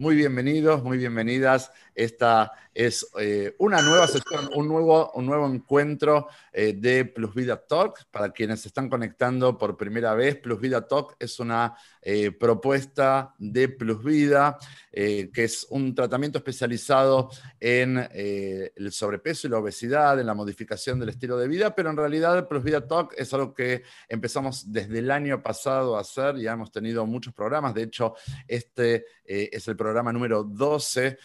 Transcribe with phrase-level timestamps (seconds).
[0.00, 1.70] Muy bienvenidos, muy bienvenidas.
[1.94, 7.56] Esta es eh, una nueva sesión, un nuevo, un nuevo encuentro eh, de Plus Vida
[7.56, 8.06] Talk.
[8.10, 13.34] Para quienes se están conectando por primera vez, Plus Vida Talk es una eh, propuesta
[13.38, 14.56] de Plus Vida,
[14.90, 17.30] que es un tratamiento especializado
[17.60, 21.96] en el sobrepeso y la obesidad, en la modificación del estilo de vida, pero en
[21.96, 26.52] realidad Plus Vida Talk es algo que empezamos desde el año pasado a hacer, ya
[26.52, 28.14] hemos tenido muchos programas, de hecho,
[28.48, 31.18] este es el programa número 12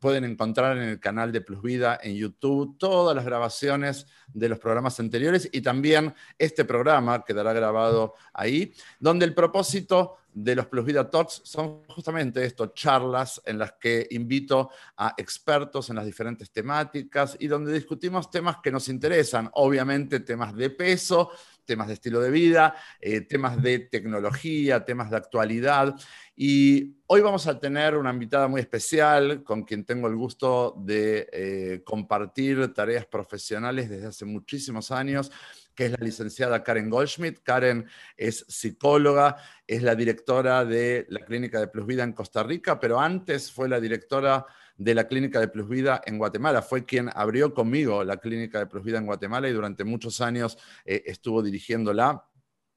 [0.00, 4.58] pueden encontrar en el canal de Plus Vida en YouTube todas las grabaciones de los
[4.58, 10.84] programas anteriores y también este programa quedará grabado ahí, donde el propósito de los Plus
[10.84, 16.50] Vida Talks son justamente esto, charlas en las que invito a expertos en las diferentes
[16.50, 21.30] temáticas y donde discutimos temas que nos interesan, obviamente temas de peso,
[21.68, 25.94] temas de estilo de vida, eh, temas de tecnología, temas de actualidad.
[26.34, 31.28] Y hoy vamos a tener una invitada muy especial con quien tengo el gusto de
[31.30, 35.30] eh, compartir tareas profesionales desde hace muchísimos años
[35.74, 37.38] que es la licenciada Karen Goldschmidt.
[37.44, 42.80] Karen es psicóloga, es la directora de la Clínica de Plus Vida en Costa Rica,
[42.80, 44.44] pero antes fue la directora
[44.78, 46.62] de la Clínica de Plus Vida en Guatemala.
[46.62, 50.56] Fue quien abrió conmigo la Clínica de Plus Vida en Guatemala y durante muchos años
[50.84, 52.24] eh, estuvo dirigiéndola.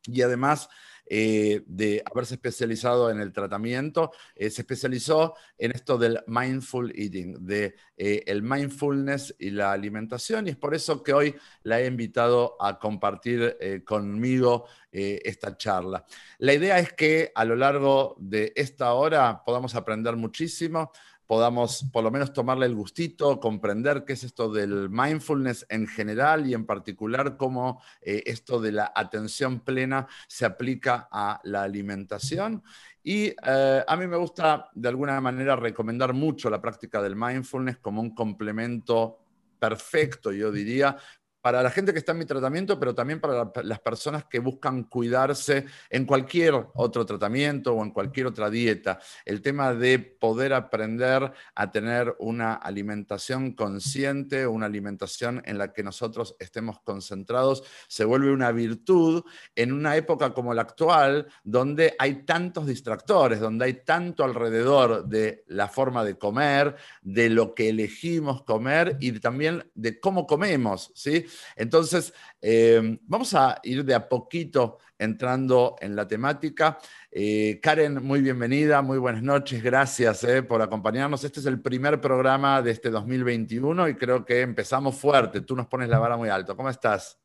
[0.07, 0.67] Y además
[1.05, 7.45] eh, de haberse especializado en el tratamiento, eh, se especializó en esto del mindful eating,
[7.45, 12.57] de el mindfulness y la alimentación, y es por eso que hoy la he invitado
[12.59, 16.03] a compartir conmigo esta charla.
[16.39, 20.91] La idea es que a lo largo de esta hora podamos aprender muchísimo
[21.31, 26.45] podamos por lo menos tomarle el gustito, comprender qué es esto del mindfulness en general
[26.45, 32.61] y en particular cómo eh, esto de la atención plena se aplica a la alimentación.
[33.01, 37.77] Y eh, a mí me gusta de alguna manera recomendar mucho la práctica del mindfulness
[37.77, 39.19] como un complemento
[39.57, 40.97] perfecto, yo diría,
[41.41, 44.83] para la gente que está en mi tratamiento, pero también para las personas que buscan
[44.83, 48.99] cuidarse en cualquier otro tratamiento o en cualquier otra dieta.
[49.25, 55.83] El tema de poder aprender a tener una alimentación consciente, una alimentación en la que
[55.83, 59.23] nosotros estemos concentrados, se vuelve una virtud
[59.55, 65.43] en una época como la actual, donde hay tantos distractores, donde hay tanto alrededor de
[65.47, 71.25] la forma de comer, de lo que elegimos comer y también de cómo comemos, ¿sí?
[71.55, 76.77] Entonces, eh, vamos a ir de a poquito entrando en la temática.
[77.11, 81.23] Eh, Karen, muy bienvenida, muy buenas noches, gracias eh, por acompañarnos.
[81.23, 85.41] Este es el primer programa de este 2021 y creo que empezamos fuerte.
[85.41, 86.55] Tú nos pones la vara muy alto.
[86.55, 87.19] ¿Cómo estás?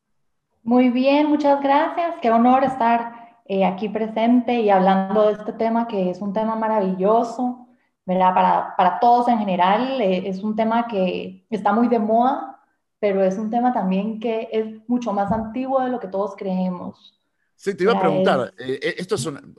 [0.63, 2.15] Muy bien, muchas gracias.
[2.21, 3.27] Qué honor estar
[3.65, 7.67] aquí presente y hablando de este tema que es un tema maravilloso,
[8.05, 8.33] ¿verdad?
[8.33, 12.56] Para, para todos en general, es un tema que está muy de moda
[12.99, 17.13] pero es un tema también que es mucho más antiguo de lo que todos creemos.
[17.55, 19.55] Sí, te iba a preguntar, eh, eh, esto es un,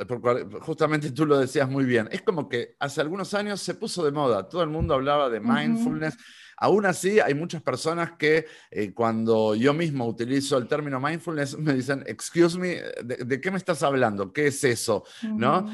[0.60, 4.12] justamente tú lo decías muy bien, es como que hace algunos años se puso de
[4.12, 6.16] moda, todo el mundo hablaba de mindfulness,
[6.58, 11.74] aún así hay muchas personas que eh, cuando yo mismo utilizo el término mindfulness me
[11.74, 14.32] dicen, excuse me, ¿de, qué me estás hablando?
[14.32, 15.02] ¿Qué es eso?
[15.34, 15.68] ¿No?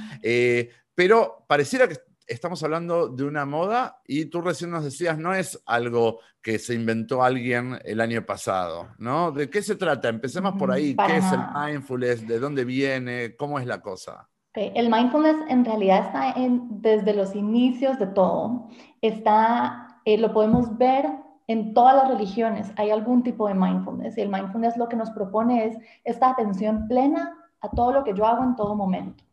[0.94, 5.62] pero pareciera que estamos hablando de una moda y tú recién nos decías, no es
[5.66, 9.32] algo que se inventó alguien el año pasado, ¿no?
[9.32, 10.08] ¿De qué se trata?
[10.08, 10.94] Empecemos por ahí.
[10.94, 12.26] ¿Qué es el mindfulness?
[12.26, 13.36] ¿De dónde viene?
[13.36, 14.28] ¿Cómo es la cosa?
[14.54, 18.68] El mindfulness en realidad está en, desde los inicios de todo.
[19.00, 21.06] Está, eh, lo podemos ver
[21.48, 22.72] en todas las religiones.
[22.76, 26.86] Hay algún tipo de mindfulness y el mindfulness lo que nos propone es esta atención
[26.86, 29.24] plena a todo lo que yo hago en todo momento.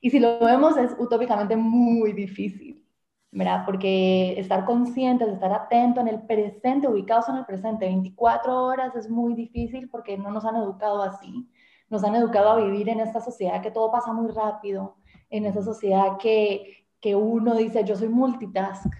[0.00, 2.84] Y si lo vemos es utópicamente muy difícil,
[3.30, 3.64] ¿verdad?
[3.64, 9.08] Porque estar conscientes, estar atentos en el presente, ubicados en el presente 24 horas es
[9.08, 11.48] muy difícil porque no nos han educado así.
[11.88, 14.96] Nos han educado a vivir en esta sociedad que todo pasa muy rápido,
[15.30, 18.92] en esa sociedad que, que uno dice, yo soy multitask.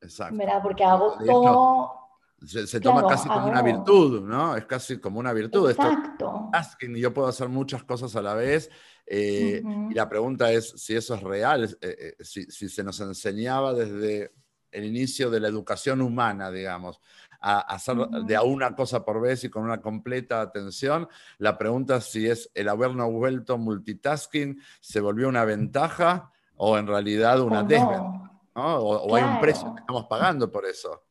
[0.00, 0.36] Exacto.
[0.36, 0.62] ¿verdad?
[0.62, 2.01] Porque hago todo
[2.46, 4.56] se, toma casi como una virtud, ¿no?
[4.56, 5.70] Es casi como una virtud.
[5.70, 6.50] Exacto.
[6.52, 8.70] Esto, yo puedo hacer muchas cosas a la vez.
[9.06, 13.74] Eh, y la pregunta es si eso es real, eh, eh, si, se nos enseñaba
[13.74, 14.32] desde
[14.70, 17.00] el inicio de la educación humana, digamos,
[17.40, 21.08] a, hacer de a una cosa por vez y con una completa atención.
[21.38, 26.86] La pregunta es si es el habernos vuelto multitasking se volvió una ventaja o en
[26.86, 28.76] realidad una desventaja, ¿no?
[28.78, 31.02] O, hay un precio que estamos pagando por eso.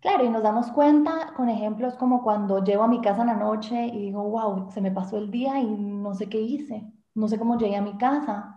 [0.00, 3.34] Claro, y nos damos cuenta con ejemplos como cuando llego a mi casa en la
[3.34, 6.84] noche y digo, wow, se me pasó el día y no sé qué hice,
[7.14, 8.56] no sé cómo llegué a mi casa.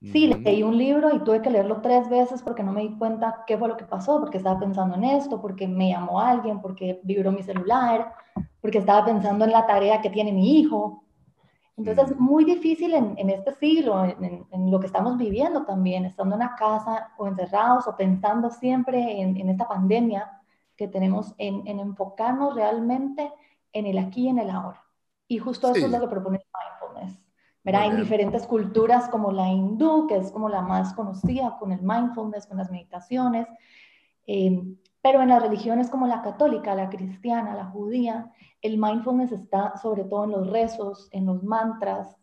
[0.00, 3.42] Sí, leí un libro y tuve que leerlo tres veces porque no me di cuenta
[3.46, 7.00] qué fue lo que pasó, porque estaba pensando en esto, porque me llamó alguien, porque
[7.02, 8.12] vibró mi celular,
[8.60, 11.02] porque estaba pensando en la tarea que tiene mi hijo.
[11.76, 16.40] Entonces es muy difícil en, este siglo, en, lo que estamos viviendo también, estando en
[16.40, 20.30] la casa o encerrados o pensando siempre en, esta pandemia
[20.76, 23.32] que tenemos, en, enfocarnos realmente
[23.72, 24.84] en el aquí y en el ahora.
[25.28, 27.26] Y justo eso es lo que propone mindfulness
[27.74, 32.46] hay diferentes culturas como la hindú, que es como la más conocida con el mindfulness,
[32.46, 33.48] con las meditaciones,
[34.26, 34.62] eh,
[35.02, 38.30] pero en las religiones como la católica, la cristiana, la judía,
[38.62, 42.16] el mindfulness está sobre todo en los rezos, en los mantras.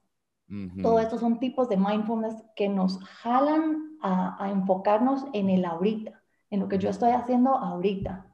[0.83, 6.21] Todo esto son tipos de mindfulness que nos jalan a, enfocarnos en el ahorita,
[6.51, 8.27] en lo que yo estoy haciendo ahorita.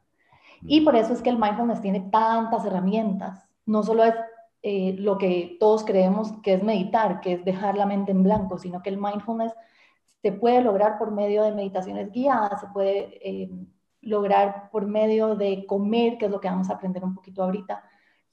[0.62, 3.48] Y por eso es que el mindfulness tiene tantas herramientas.
[3.66, 4.16] No solo es
[4.62, 8.58] eh, lo que todos creemos que es meditar, que es dejar la mente en blanco,
[8.58, 9.54] sino que el mindfulness
[10.22, 13.50] se puede lograr por medio de meditaciones guiadas, se puede eh,
[14.02, 17.84] lograr por medio de comer, que es lo que vamos a aprender un poquito ahorita,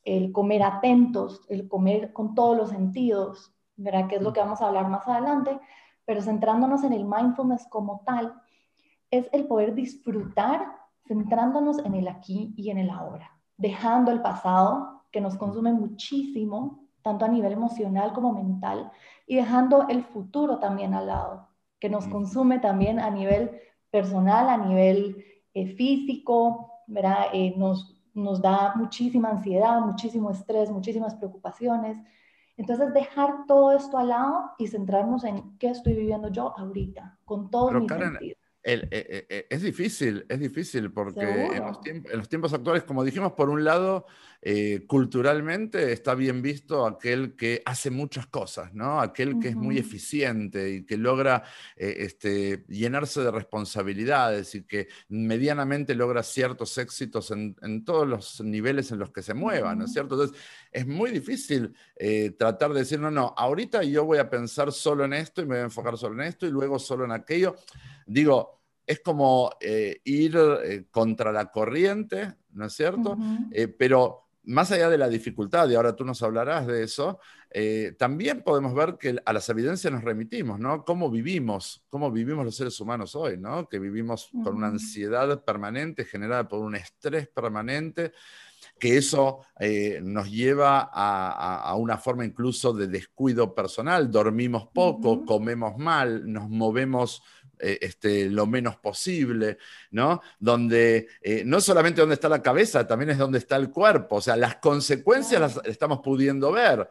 [0.04, 4.08] el comer atentos, el comer con todos los sentidos, ¿verdad?
[4.08, 5.58] Que es lo que vamos a hablar más adelante,
[6.04, 8.34] pero centrándonos en el mindfulness como tal,
[9.10, 15.02] es el poder disfrutar centrándonos en el aquí y en el ahora, dejando el pasado
[15.10, 18.90] que nos consume muchísimo, tanto a nivel emocional como mental,
[19.26, 21.48] y dejando el futuro también al lado,
[21.78, 23.50] que nos consume también a nivel
[23.90, 25.24] personal, a nivel
[25.54, 27.26] eh, físico, ¿verdad?
[27.32, 31.98] Eh, nos, nos da muchísima ansiedad, muchísimo estrés, muchísimas preocupaciones.
[32.56, 37.50] Entonces, dejar todo esto al lado y centrarnos en qué estoy viviendo yo ahorita, con
[37.50, 38.45] todos mis sentidos.
[38.68, 41.64] Eh, eh, eh, es difícil, es difícil porque en
[42.16, 44.06] los, tiempos, actuales, como dijimos, por un lado,
[44.88, 49.00] culturalmente está bien visto aquel que hace muchas cosas, ¿no?
[49.00, 51.44] Aquel que es muy eficiente y que logra
[51.76, 58.98] este, llenarse de responsabilidades y que medianamente logra ciertos éxitos en, todos los niveles en
[58.98, 60.14] los que se mueva, ¿no es cierto?
[60.14, 60.38] Entonces,
[60.72, 61.72] es muy difícil
[62.36, 65.54] tratar de decir, no, no, ahorita yo voy a pensar solo en esto y me
[65.54, 67.56] voy a enfocar solo en esto y luego solo en aquello.
[68.06, 68.56] Digo,
[68.86, 73.18] es como eh, ir eh, contra la corriente, ¿no es cierto?
[73.50, 77.18] Eh, pero más allá de la dificultad, y ahora tú nos hablarás de eso,
[77.98, 80.84] también podemos ver que a las evidencias nos remitimos, ¿no?
[80.84, 83.66] Cómo vivimos, cómo vivimos los seres humanos hoy, ¿no?
[83.66, 88.12] Que vivimos con una ansiedad permanente generada por un estrés permanente,
[88.78, 89.40] que eso
[90.02, 97.22] nos lleva a, una forma incluso de descuido personal, dormimos poco, comemos mal, nos movemos
[97.58, 99.58] eh, este, lo menos posible,
[99.90, 100.20] ¿no?
[100.38, 104.20] Donde eh, no solamente donde está la cabeza, también es donde está el cuerpo, o
[104.20, 106.88] sea, las consecuencias las estamos pudiendo ver.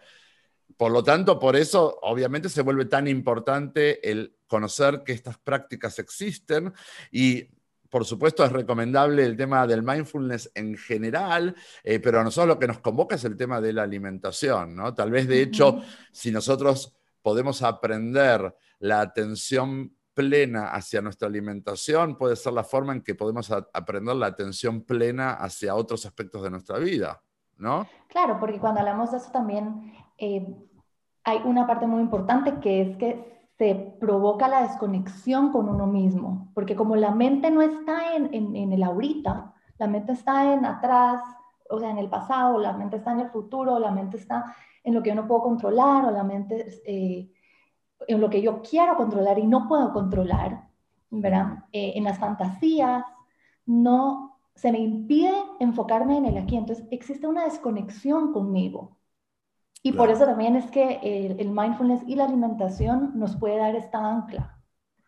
[0.77, 5.99] Por lo tanto, por eso obviamente se vuelve tan importante el conocer que estas prácticas
[5.99, 6.73] existen
[7.11, 7.49] y
[7.95, 12.59] por supuesto, es recomendable el tema del mindfulness en general, eh, pero a nosotros lo
[12.59, 14.93] que nos convoca es el tema de la alimentación, ¿no?
[14.93, 15.81] Tal vez, de hecho,
[16.11, 23.01] si nosotros podemos aprender la atención plena hacia nuestra alimentación puede ser la forma en
[23.01, 27.21] que podemos aprender la atención plena hacia otros aspectos de nuestra vida,
[27.57, 27.85] ¿no?
[28.07, 30.47] Claro, porque cuando hablamos de eso también eh,
[31.25, 36.51] hay una parte muy importante que es que se provoca la desconexión con uno mismo,
[36.53, 41.21] porque como la mente no está en, el ahorita, la mente está en atrás,
[41.69, 44.93] o sea, en el pasado, la mente está en el futuro, la mente está en
[44.93, 47.31] lo que yo no puedo controlar, o la mente eh,
[48.07, 50.69] en lo que yo quiero controlar y no puedo controlar,
[51.09, 51.65] ¿verdad?
[51.71, 53.03] Eh, en las fantasías,
[53.65, 56.55] no se me impide enfocarme en el aquí.
[56.55, 58.97] Entonces existe una desconexión conmigo.
[59.83, 60.99] Y por eso también es que
[61.37, 64.59] el, mindfulness y la alimentación nos puede dar esta ancla.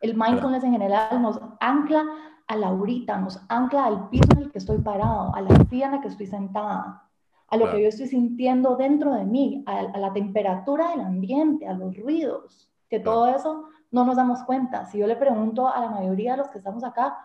[0.01, 2.06] El mindfulness en general nos ancla
[2.46, 5.88] a la ahorita, nos ancla al piso en el que estoy parado, a la silla
[5.88, 7.10] en la que estoy sentada,
[7.48, 11.74] a lo que yo estoy sintiendo dentro de mí, a, la temperatura del ambiente, a
[11.74, 14.86] los ruidos que todo eso no nos damos cuenta.
[14.86, 17.17] Si yo le pregunto a la mayoría de los que estamos acá,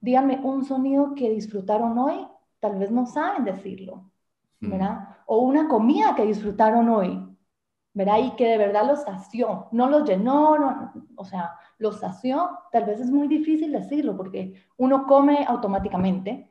[0.00, 2.26] díganme un sonido que disfrutaron hoy,
[2.60, 4.10] tal vez no saben decirlo,
[4.60, 4.70] mm.
[4.70, 5.08] ¿verdad?
[5.26, 7.26] O una comida que disfrutaron hoy,
[7.92, 8.18] ¿verdad?
[8.18, 12.84] Y que de verdad los sació, no los llenó, no, o sea, los sació, tal
[12.84, 16.50] vez es muy difícil decirlo porque uno come automáticamente,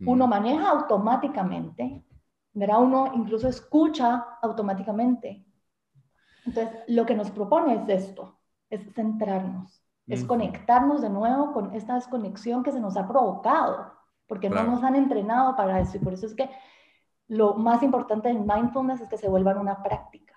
[0.00, 0.30] uno mm.
[0.30, 2.04] maneja automáticamente,
[2.52, 2.82] ¿verdad?
[2.82, 5.44] Uno incluso escucha automáticamente,
[6.48, 8.38] entonces, lo que nos propone es esto,
[8.70, 13.92] es centrarnos, es conectarnos de nuevo con esta desconexión que se nos ha provocado,
[14.26, 15.96] porque no nos han entrenado para eso.
[15.96, 16.48] Y por eso es que
[17.28, 20.34] lo más importante en mindfulness es que se vuelvan una práctica.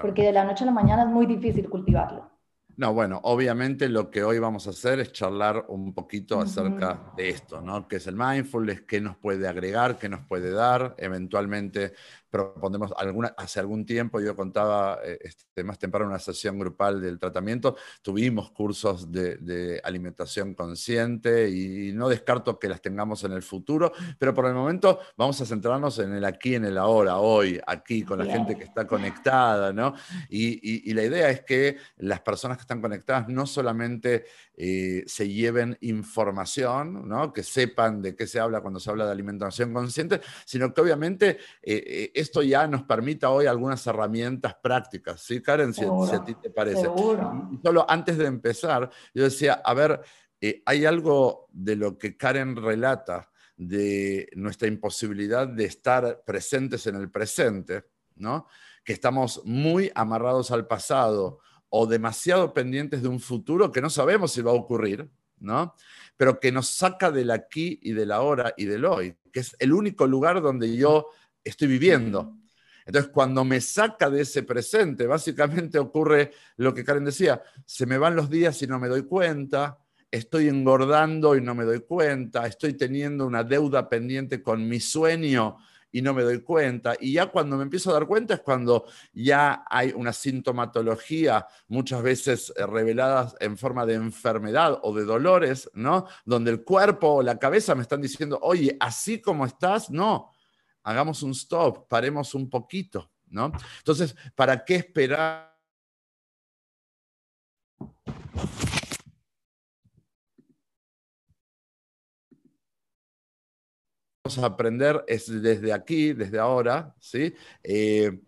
[0.00, 2.30] Porque de la noche a la mañana es muy difícil cultivarlo.
[2.76, 7.28] No, bueno, obviamente lo que hoy vamos a hacer es charlar un poquito acerca de
[7.28, 7.86] esto, ¿no?
[7.86, 8.82] ¿Qué es el mindfulness?
[8.82, 9.98] ¿Qué nos puede agregar?
[9.98, 10.94] ¿Qué nos puede dar?
[10.96, 11.92] Eventualmente
[12.32, 17.18] proponemos alguna, hace algún tiempo, yo contaba eh, este, más temprano una sesión grupal del
[17.18, 23.92] tratamiento, tuvimos cursos de, alimentación consciente y no descarto que las tengamos en el futuro,
[24.18, 28.02] pero por el momento vamos a centrarnos en el aquí, en el ahora, hoy, aquí,
[28.02, 29.94] con la gente que está conectada, ¿no?
[30.30, 34.24] Y, y, la idea es que las personas que están conectadas no solamente
[34.56, 37.30] eh, se lleven información, ¿no?
[37.32, 41.36] Que sepan de qué se habla cuando se habla de alimentación consciente, sino que obviamente...
[41.62, 45.74] Eh, esto ya nos permita hoy algunas herramientas prácticas, ¿sí, Karen?
[45.74, 46.84] Si, a ti te parece.
[47.62, 50.00] solo antes de empezar, yo decía, a ver,
[50.40, 56.96] eh, hay algo de lo que Karen relata de nuestra imposibilidad de estar presentes en
[56.96, 57.84] el presente,
[58.16, 58.46] ¿no?
[58.84, 64.32] Que estamos muy amarrados al pasado o demasiado pendientes de un futuro que no sabemos
[64.32, 65.74] si va a ocurrir, ¿no?
[66.16, 69.72] Pero que nos saca del aquí y del ahora y del hoy, que es el
[69.72, 71.08] único lugar donde yo
[71.44, 72.36] estoy viviendo.
[72.84, 77.98] Entonces, cuando me saca de ese presente, básicamente ocurre lo que Karen decía, se me
[77.98, 79.78] van los días y no me doy cuenta,
[80.10, 85.58] estoy engordando y no me doy cuenta, estoy teniendo una deuda pendiente con mi sueño
[85.92, 86.94] y no me doy cuenta.
[86.98, 92.02] Y ya cuando me empiezo a dar cuenta es cuando ya hay una sintomatología, muchas
[92.02, 96.06] veces eh, reveladas en forma de enfermedad o de dolores, ¿no?
[96.24, 100.30] Donde el cuerpo o la cabeza me están diciendo, oye, así como estás, no,
[100.82, 103.52] hagamos un stop, paremos un poquito, ¿no?
[103.78, 105.52] Entonces, ¿para qué esperar?
[114.24, 117.34] Vamos a aprender es desde aquí, desde ahora, ¿sí?
[117.62, 118.20] Eh,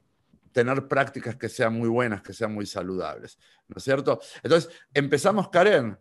[0.51, 4.21] tener prácticas que sean muy buenas, que sean muy saludables, ¿no es cierto?
[4.43, 5.99] Entonces, empezamos, Karen.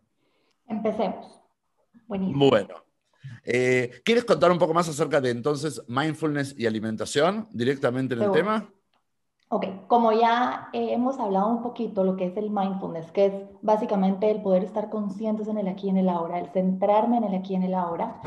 [0.68, 1.40] Empecemos.
[2.08, 2.50] Buenísimo.
[2.50, 2.83] Bueno,
[3.46, 8.32] eh, ¿Quieres contar un poco más acerca de entonces mindfulness y alimentación directamente en el
[8.32, 8.70] tema?
[9.50, 14.32] Ok, como ya hemos hablado un poquito lo que es el mindfulness, que es básicamente
[14.32, 17.36] el poder estar conscientes en el aquí y en el ahora, el centrarme en el
[17.36, 18.20] aquí y en el ahora.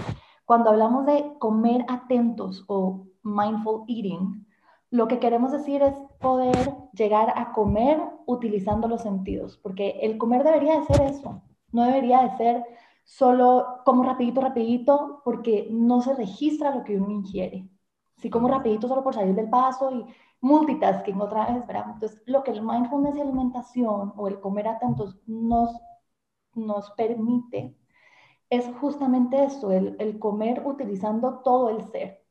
[0.44, 4.46] Cuando hablamos de comer atentos o mindful eating,
[4.90, 10.44] lo que queremos decir es poder llegar a comer utilizando los sentidos, porque el comer
[10.44, 12.64] debería de ser eso, no debería de ser
[13.06, 17.68] solo como rapidito, rapidito, porque no se registra lo que uno ingiere.
[18.16, 20.04] Si como rapidito solo por salir del paso y
[20.40, 21.92] multitasking otra vez, ¿verdad?
[21.94, 25.70] Entonces, lo que el mindfulness y alimentación o el comer atentos nos,
[26.54, 27.76] nos permite
[28.50, 32.24] es justamente eso, el, el comer utilizando todo el ser.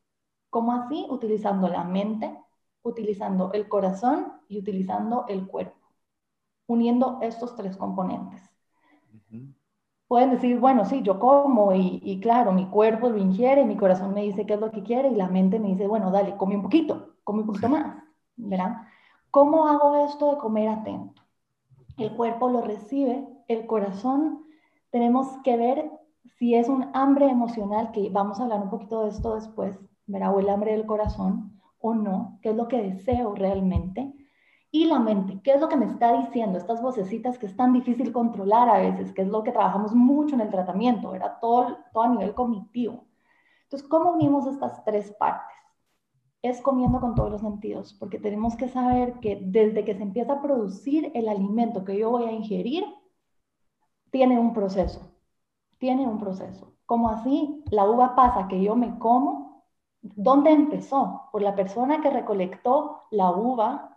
[0.50, 1.06] ¿Cómo así?
[1.10, 2.38] Utilizando la mente,
[2.84, 5.80] utilizando el corazón y utilizando el cuerpo,
[6.68, 8.55] uniendo estos tres componentes
[10.08, 14.22] pueden decir, bueno, sí, yo como y, claro, mi cuerpo lo ingiere, mi corazón me
[14.22, 16.62] dice qué es lo que quiere y la mente me dice, bueno, dale, come un
[16.62, 18.04] poquito, come un poquito más,
[18.36, 18.84] ¿verdad?
[19.32, 21.22] ¿Cómo hago esto de comer atento?
[21.98, 24.44] El cuerpo lo recibe, el corazón,
[24.92, 25.92] tenemos que ver
[26.38, 30.36] si es un hambre emocional, que vamos a hablar un poquito de esto después, ¿verdad?
[30.36, 34.14] O el hambre del corazón o no, qué es lo que deseo realmente
[34.76, 36.58] y la mente, ¿qué es lo que me está diciendo?
[36.58, 40.36] Estas vocecitas que es tan difícil controlar a veces, que es lo que trabajamos mucho
[40.36, 43.06] en el tratamiento, era todo, todo a nivel cognitivo.
[43.64, 45.56] Entonces, ¿cómo unimos estas tres partes?
[46.42, 50.34] Es comiendo con todos los sentidos, porque tenemos que saber que desde que se empieza
[50.34, 52.84] a producir el alimento que yo voy a ingerir,
[54.12, 55.10] tiene un proceso,
[55.78, 56.74] tiene un proceso.
[56.86, 59.64] Como así, la uva pasa que yo me como,
[60.02, 61.30] ¿dónde empezó?
[61.32, 63.95] Por la persona que recolectó la uva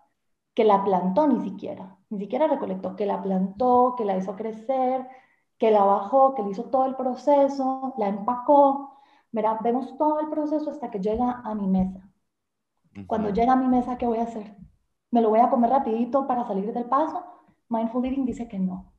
[0.59, 5.07] que la plantó ni siquiera, ni siquiera recolectó, que la plantó, que la hizo crecer,
[5.57, 8.99] que la bajó, que le hizo todo el proceso, la empacó.
[9.31, 12.11] Mira, vemos todo el proceso hasta que llega a mi mesa.
[13.07, 14.57] Cuando llega a mi mesa, ¿qué voy a hacer?
[15.13, 17.23] ¿Me lo voy a comer rapidito para salir del paso?
[17.69, 18.93] Mindful Eating dice que no,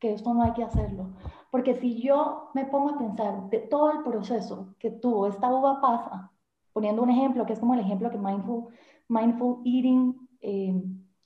[0.00, 1.12] que esto no hay que hacerlo.
[1.52, 5.80] Porque si yo me pongo a pensar de todo el proceso que tuvo esta uva
[5.80, 6.32] pasa,
[6.72, 8.64] poniendo un ejemplo que es como el ejemplo que Mindful,
[9.08, 10.82] mindful Eating eh,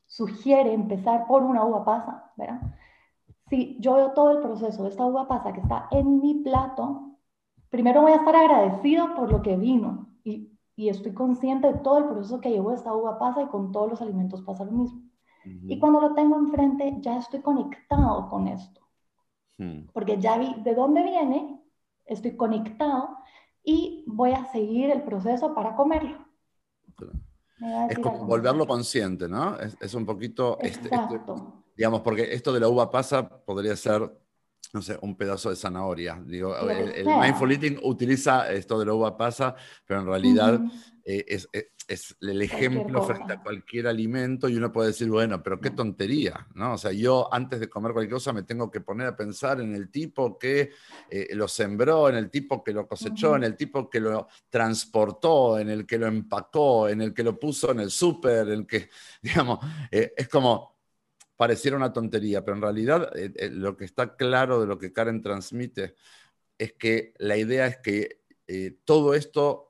[0.07, 2.61] sugiere empezar por una uva pasa, ¿verdad?
[3.49, 7.17] Si yo veo todo el proceso de esta uva pasa que está en mi plato,
[7.69, 11.99] primero voy a estar agradecido por lo que vino y, y estoy consciente de todo
[11.99, 15.03] el proceso que llevó esta uva pasa y con todos los alimentos pasa lo mismo.
[15.45, 18.81] Y cuando lo tengo enfrente, ya estoy conectado con esto.
[19.59, 19.87] Hmm.
[19.93, 21.63] Porque ya vi de dónde viene,
[22.05, 23.17] estoy conectado
[23.63, 26.19] y voy a seguir el proceso para comerlo.
[27.89, 29.57] Es como volverlo consciente, ¿no?
[29.59, 31.21] Es, un poquito, este, este,
[31.77, 34.11] Digamos, porque esto de la uva pasa podría ser
[34.73, 36.23] no sé, un pedazo de zanahoria.
[36.25, 40.61] Digo, el, mindful eating utiliza esto de la uva pasa, pero en realidad
[41.05, 41.49] eh, es,
[41.89, 46.47] es, el ejemplo frente a cualquier alimento y uno puede decir, bueno, pero qué tontería,
[46.55, 46.75] ¿no?
[46.75, 49.75] O sea, yo antes de comer cualquier cosa me tengo que poner a pensar en
[49.75, 50.71] el tipo que
[51.11, 55.59] eh, lo sembró, en el tipo que lo cosechó, en el tipo que lo transportó,
[55.59, 58.67] en el que lo empacó, en el que lo puso en el súper, en el
[58.67, 58.89] que,
[59.23, 59.59] digamos,
[59.91, 60.80] eh, es como
[61.41, 64.93] pareciera una tontería, pero en realidad eh, eh, lo que está claro de lo que
[64.93, 65.95] Karen transmite
[66.59, 69.70] es que la idea es que eh, todo esto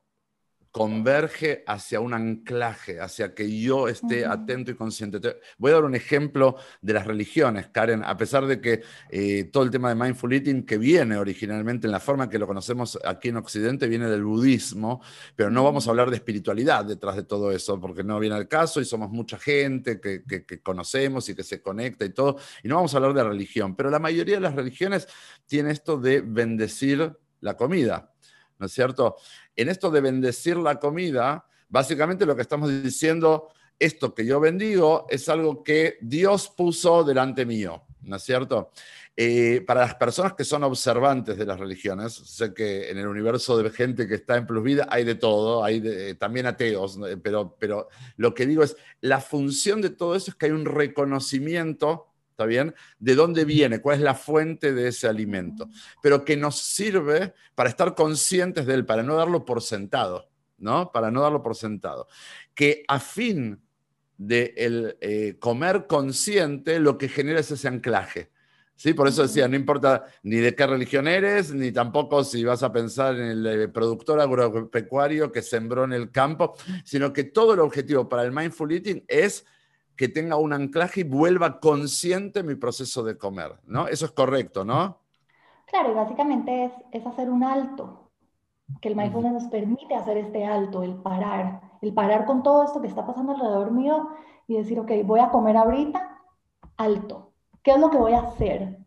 [0.70, 5.18] converge hacia un anclaje, hacia que yo esté atento y consciente.
[5.58, 9.64] voy a dar un ejemplo de las religiones, Karen, a pesar de que eh, todo
[9.64, 13.30] el tema de mindful eating, que viene originalmente en la forma que lo conocemos aquí
[13.30, 15.02] en Occidente, viene del budismo,
[15.34, 18.46] pero no vamos a hablar de espiritualidad detrás de todo eso, porque no viene al
[18.46, 22.68] caso y somos mucha gente que, que conocemos y que se conecta y todo, y
[22.68, 25.08] no vamos a hablar de religión, pero la mayoría de las religiones
[25.46, 28.12] tiene esto de bendecir la comida.
[28.60, 29.16] ¿no es cierto?
[29.60, 35.06] En esto de bendecir la comida, básicamente lo que estamos diciendo, esto que yo bendigo
[35.10, 38.70] es algo que Dios puso delante mío, ¿no es cierto?
[39.14, 43.58] Eh, para las personas que son observantes de las religiones, sé que en el universo
[43.58, 47.90] de gente que está en Plus Vida hay de todo, hay también ateos, pero, pero
[48.16, 52.09] lo que digo es, la función de todo eso es que hay un reconocimiento
[52.40, 52.74] ¿está bien?
[52.98, 55.68] De dónde viene, cuál es la fuente de ese alimento,
[56.02, 60.90] pero que nos sirve para estar conscientes de él, para no darlo por sentado, ¿no?
[60.90, 62.08] Para no darlo por sentado.
[62.54, 63.60] Que a fin
[64.16, 68.30] de el, eh, comer consciente, lo que genera es ese anclaje.
[68.74, 68.94] ¿Sí?
[68.94, 72.72] Por eso decía, no importa ni de qué religión eres, ni tampoco si vas a
[72.72, 77.60] pensar en el eh, productor agropecuario que sembró en el campo, sino que todo el
[77.60, 79.44] objetivo para el mindful eating es
[80.00, 83.86] que tenga un anclaje y vuelva consciente mi proceso de comer, ¿no?
[83.86, 84.96] Eso es correcto, ¿no?
[85.66, 88.10] Claro, y básicamente es, es hacer un alto,
[88.80, 92.80] que el mindfulness nos permite hacer este alto, el parar, el parar con todo esto
[92.80, 94.08] que está pasando alrededor mío
[94.46, 96.18] y decir, ok, voy a comer ahorita,
[96.78, 97.34] alto.
[97.62, 98.78] ¿Qué es lo que voy a hacer?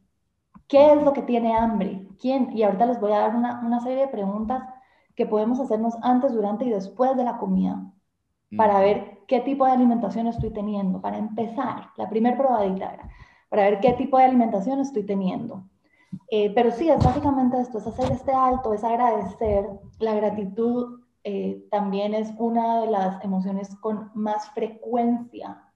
[0.67, 2.07] ¿Qué es lo que tiene hambre?
[2.19, 2.57] ¿Quién?
[2.57, 4.63] Y ahorita les voy a dar una, una serie de preguntas
[5.15, 7.85] que podemos hacernos antes, durante y después de la comida
[8.57, 11.01] para ver qué tipo de alimentación estoy teniendo.
[11.01, 13.09] Para empezar, la primera probadita era
[13.53, 15.63] para ver qué tipo de alimentación estoy teniendo.
[16.31, 19.69] Eh, pero sí, es básicamente esto, es hacer este alto, es agradecer.
[19.99, 25.71] La gratitud eh, también es una de las emociones con más frecuencia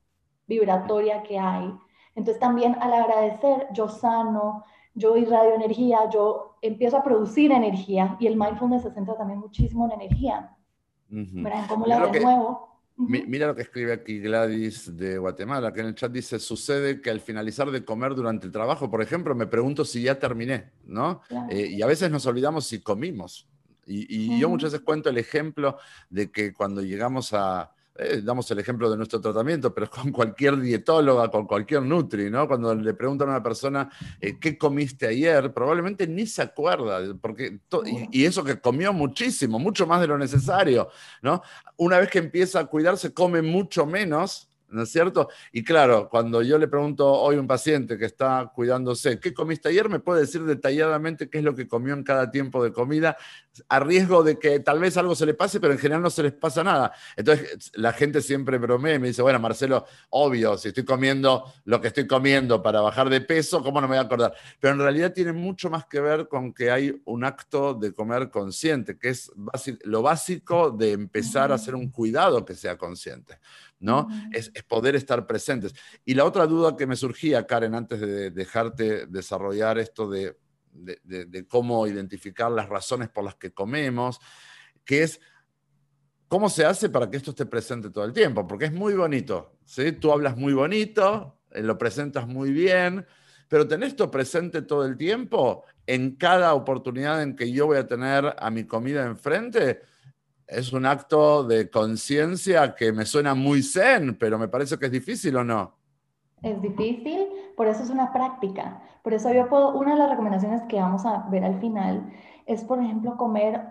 [0.47, 1.71] vibratoria que hay.
[2.15, 4.63] Entonces también al agradecer, yo sano,
[4.95, 9.85] yo irradio energía, yo empiezo a producir energía y el mindfulness se centra también muchísimo
[9.85, 10.57] en energía.
[11.69, 11.99] ¿Cómo la
[12.97, 17.11] Mira lo que escribe aquí Gladys de Guatemala, que en el chat dice, sucede que
[17.11, 21.21] al finalizar de comer durante el trabajo, por ejemplo, me pregunto si ya terminé, ¿no?
[21.51, 23.47] Eh, y a veces nos olvidamos si comimos.
[23.85, 25.77] Y, yo muchas veces cuento el ejemplo
[26.09, 30.59] de que cuando llegamos a, eh, damos el ejemplo de nuestro tratamiento, pero con cualquier
[30.59, 32.47] dietóloga, con cualquier nutri, ¿no?
[32.47, 35.53] Cuando le preguntan a una persona, eh, ¿qué comiste ayer?
[35.53, 40.17] Probablemente ni se acuerda, porque y, y, eso que comió muchísimo, mucho más de lo
[40.17, 40.89] necesario,
[41.21, 41.41] ¿no?
[41.77, 45.29] Una vez que empieza a cuidarse, come mucho menos ¿no es cierto?
[45.51, 49.69] Y claro, cuando yo le pregunto hoy a un paciente que está cuidándose, ¿qué comiste
[49.69, 49.89] ayer?
[49.89, 53.17] Me puede decir detalladamente qué es lo que comió en cada tiempo de comida,
[53.69, 56.23] a riesgo de que tal vez algo se le pase, pero en general no se
[56.23, 56.91] les pasa nada.
[57.15, 61.81] Entonces la gente siempre bromea y me dice, bueno, Marcelo, obvio, si estoy comiendo lo
[61.81, 64.33] que estoy comiendo para bajar de peso, ¿cómo no me voy a acordar?
[64.59, 68.29] Pero en realidad tiene mucho más que ver con que hay un acto de comer
[68.29, 69.31] consciente, que es
[69.83, 73.39] lo básico de empezar a hacer un cuidado que sea consciente.
[73.79, 74.07] ¿No?
[74.31, 75.73] es, poder estar presentes.
[76.05, 80.37] Y la otra duda que me surgía, Karen, antes de dejarte desarrollar esto de,
[81.47, 84.19] cómo identificar las razones por las que comemos,
[84.83, 85.19] que es,
[86.27, 88.45] ¿cómo se hace para que esto esté presente todo el tiempo?
[88.47, 89.91] Porque es muy bonito, ¿sí?
[89.93, 93.05] Tú hablas muy bonito, eh, lo presentas muy bien,
[93.47, 97.87] pero tener esto presente todo el tiempo, en cada oportunidad en que yo voy a
[97.87, 99.81] tener a mi comida enfrente,
[100.47, 104.91] es un acto de conciencia que me suena muy zen, pero me parece que es
[104.91, 105.73] difícil o no.
[106.41, 108.81] Es difícil, por eso es una práctica.
[109.03, 112.11] Por eso yo puedo, una de las recomendaciones que vamos a ver al final
[112.45, 113.61] es, por ejemplo, comer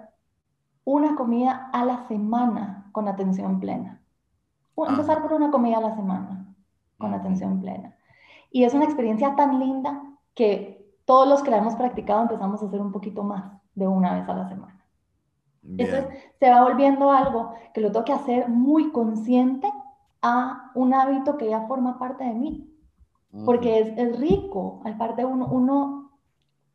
[0.84, 4.02] una comida a la semana con atención plena.
[4.76, 6.54] Empezar por una comida a la semana
[6.98, 7.96] con atención plena.
[8.50, 10.02] Y es una experiencia tan linda
[10.34, 14.14] que todos los que la hemos practicado empezamos a hacer un poquito más de una
[14.14, 14.85] vez a la semana.
[15.68, 16.06] Entonces
[16.38, 19.70] se va volviendo algo que lo tengo que hacer muy consciente
[20.22, 22.72] a un hábito que ya forma parte de mí.
[23.44, 24.80] porque es, es, rico.
[24.84, 26.06] Aparte, uno, uno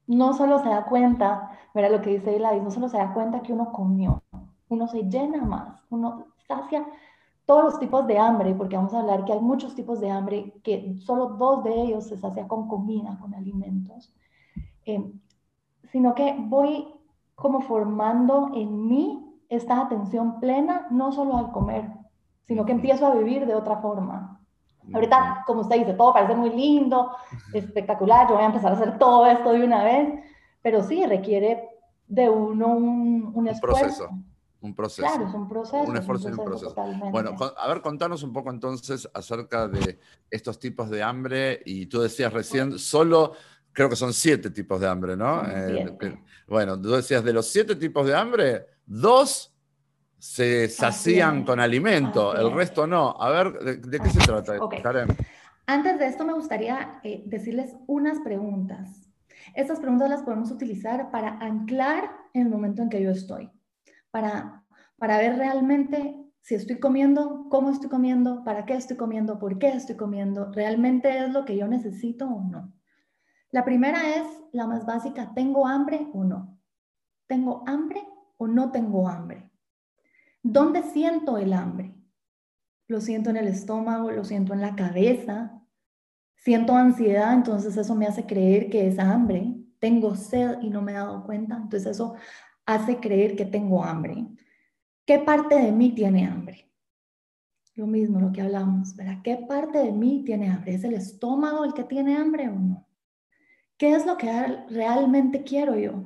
[0.07, 3.41] no solo se da cuenta, mira lo que dice Gladys, no solo se da cuenta
[3.41, 4.21] que uno comió,
[4.69, 6.85] uno se llena más, uno sacia
[7.45, 10.53] todos los tipos de hambre, porque vamos a hablar que hay muchos tipos de hambre,
[10.63, 14.13] que solo dos de ellos se sacia con comida, con alimentos,
[14.85, 15.11] eh,
[15.91, 16.87] sino que voy
[17.41, 21.89] como formando en mí esta atención plena, no solo al comer,
[22.45, 24.39] sino que empiezo a vivir de otra forma.
[24.93, 27.11] Ahorita, como usted dice, todo parece muy lindo,
[27.53, 30.23] espectacular, yo voy a empezar a hacer todo esto de una vez,
[30.61, 31.67] pero sí requiere
[32.07, 34.09] de uno un, un, esfuerzo.
[34.61, 35.07] Un proceso.
[35.07, 35.89] Claro, es un proceso.
[35.89, 36.75] Un esfuerzo y un proceso.
[37.11, 39.99] Bueno, a ver, contanos un poco entonces acerca de
[40.29, 41.61] estos tipos de hambre.
[41.65, 43.33] Y tú decías recién, solo
[43.73, 45.43] creo que son siete tipos de hambre, ¿no?
[45.47, 45.97] Eh,
[46.47, 49.53] bueno, tú decías de los siete tipos de hambre, dos
[50.17, 53.15] se sacían con alimento, el resto no.
[53.19, 54.53] A ver, ¿de, qué se trata,
[54.83, 55.07] Karen?
[55.65, 59.09] Antes de esto me gustaría eh, decirles unas preguntas.
[59.55, 63.49] Estas preguntas las podemos utilizar para anclar en el momento en que yo estoy
[64.11, 64.63] para,
[64.97, 69.69] para ver realmente si estoy comiendo, cómo estoy comiendo, para qué estoy comiendo, por qué
[69.69, 72.73] estoy comiendo, realmente es lo que yo necesito o no.
[73.51, 76.57] La primera es la más básica, ¿tengo hambre o no?
[77.27, 78.01] ¿Tengo hambre
[78.37, 79.49] o no tengo hambre?
[80.41, 81.93] ¿Dónde siento el hambre?
[82.87, 85.61] Lo siento en el estómago, lo siento en la cabeza,
[86.35, 89.53] siento ansiedad, entonces eso me hace creer que es hambre.
[89.79, 92.15] Tengo sed y no me he dado cuenta, entonces eso
[92.65, 94.27] hace creer que tengo hambre.
[95.05, 96.71] ¿Qué parte de mí tiene hambre?
[97.75, 99.21] Lo mismo, lo que hablamos, ¿verdad?
[99.23, 100.75] ¿Qué parte de mí tiene hambre?
[100.75, 102.87] ¿Es el estómago el que tiene hambre o no?
[103.81, 104.31] ¿Qué es lo que
[104.69, 106.03] realmente quiero yo?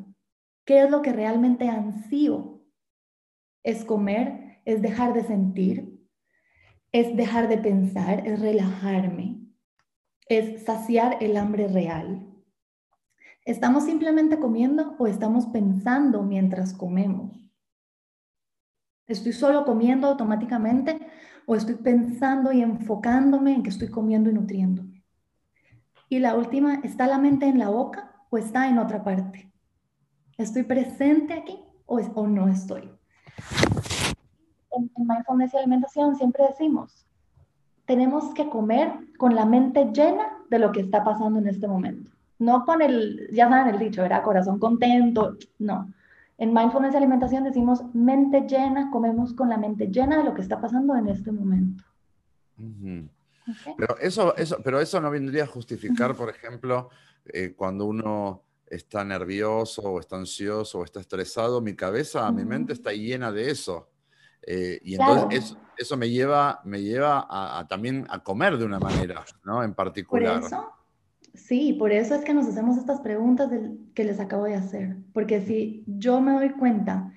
[0.64, 2.64] ¿Qué es lo que realmente ansío?
[3.64, 4.62] ¿Es comer?
[4.64, 6.08] ¿Es dejar de sentir?
[6.94, 8.26] ¿Es dejar de pensar?
[8.26, 9.42] ¿Es relajarme?
[10.30, 12.26] ¿Es saciar el hambre real?
[13.44, 17.52] ¿Estamos simplemente comiendo o estamos pensando mientras comemos?
[19.06, 21.06] ¿Estoy solo comiendo automáticamente
[21.46, 24.95] o estoy pensando y enfocándome en que estoy comiendo y nutriéndome?
[26.10, 29.52] Y la última, ¿está la mente en la boca o está en otra parte?
[30.38, 32.92] ¿Estoy presente aquí o, no estoy?
[34.72, 37.06] En, mindfulness y alimentación siempre decimos,
[37.86, 42.12] tenemos que comer con la mente llena de lo que está pasando en este momento.
[42.38, 45.88] No con el, ya saben el dicho, era corazón contento, no.
[46.38, 50.42] En mindfulness y alimentación decimos mente llena, comemos con la mente llena de lo que
[50.42, 51.84] está pasando en este momento.
[53.78, 56.90] Pero, eso, eso, pero eso no vendría a justificar, por ejemplo,
[57.26, 62.74] eh, cuando uno está nervioso o está ansioso o está estresado, mi cabeza, mi mente
[62.74, 63.90] está llena de eso.
[64.42, 69.26] Eh, y entonces eso, me lleva, me lleva a, también a comer de una manera,
[69.44, 69.64] ¿no?
[69.64, 70.40] En particular.
[70.40, 70.76] Por eso,
[71.36, 73.52] Sí, por eso es que nos hacemos estas preguntas
[73.94, 74.98] que les acabo de hacer.
[75.14, 77.12] Porque si yo me doy cuenta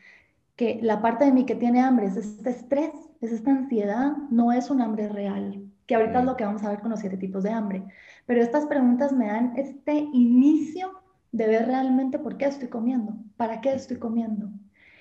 [0.56, 4.52] que la parte de mí que tiene hambre es este estrés, es esta ansiedad, no
[4.52, 7.16] es un hambre real, que ahorita es lo que vamos a ver con los siete
[7.16, 7.82] tipos de hambre.
[8.26, 10.92] Pero estas preguntas me dan este inicio
[11.32, 14.50] de ver realmente por qué estoy comiendo, para qué estoy comiendo.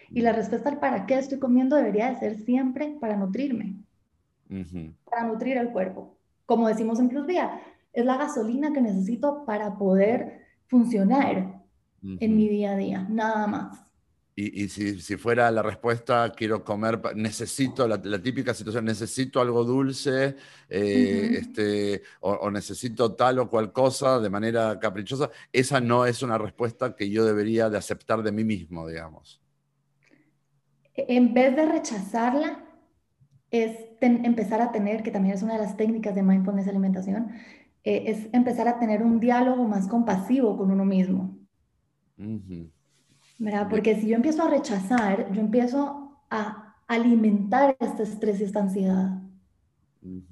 [0.10, 3.76] Y la respuesta al para qué estoy comiendo debería de ser siempre para nutrirme,
[5.04, 6.16] para nutrir el cuerpo.
[6.46, 7.60] Como decimos en Plus Vía,
[7.92, 11.64] es la gasolina que necesito para poder funcionar
[12.02, 13.87] en mi día a día, nada más.
[14.40, 20.36] Y, si, fuera la respuesta, quiero comer, necesito, la, típica situación, necesito algo dulce,
[20.70, 26.38] eh, este, o, necesito tal o cual cosa de manera caprichosa, esa no es una
[26.38, 29.42] respuesta que yo debería de aceptar de mí mismo, digamos.
[30.94, 32.64] En vez de rechazarla,
[33.50, 37.32] es empezar a tener, que también es una de las técnicas de mindfulness alimentación,
[37.84, 41.36] eh, es empezar a tener un diálogo más compasivo con uno mismo.
[43.38, 43.68] ¿Verdad?
[43.70, 49.22] Porque si yo empiezo a rechazar, yo empiezo a alimentar este estrés y esta ansiedad.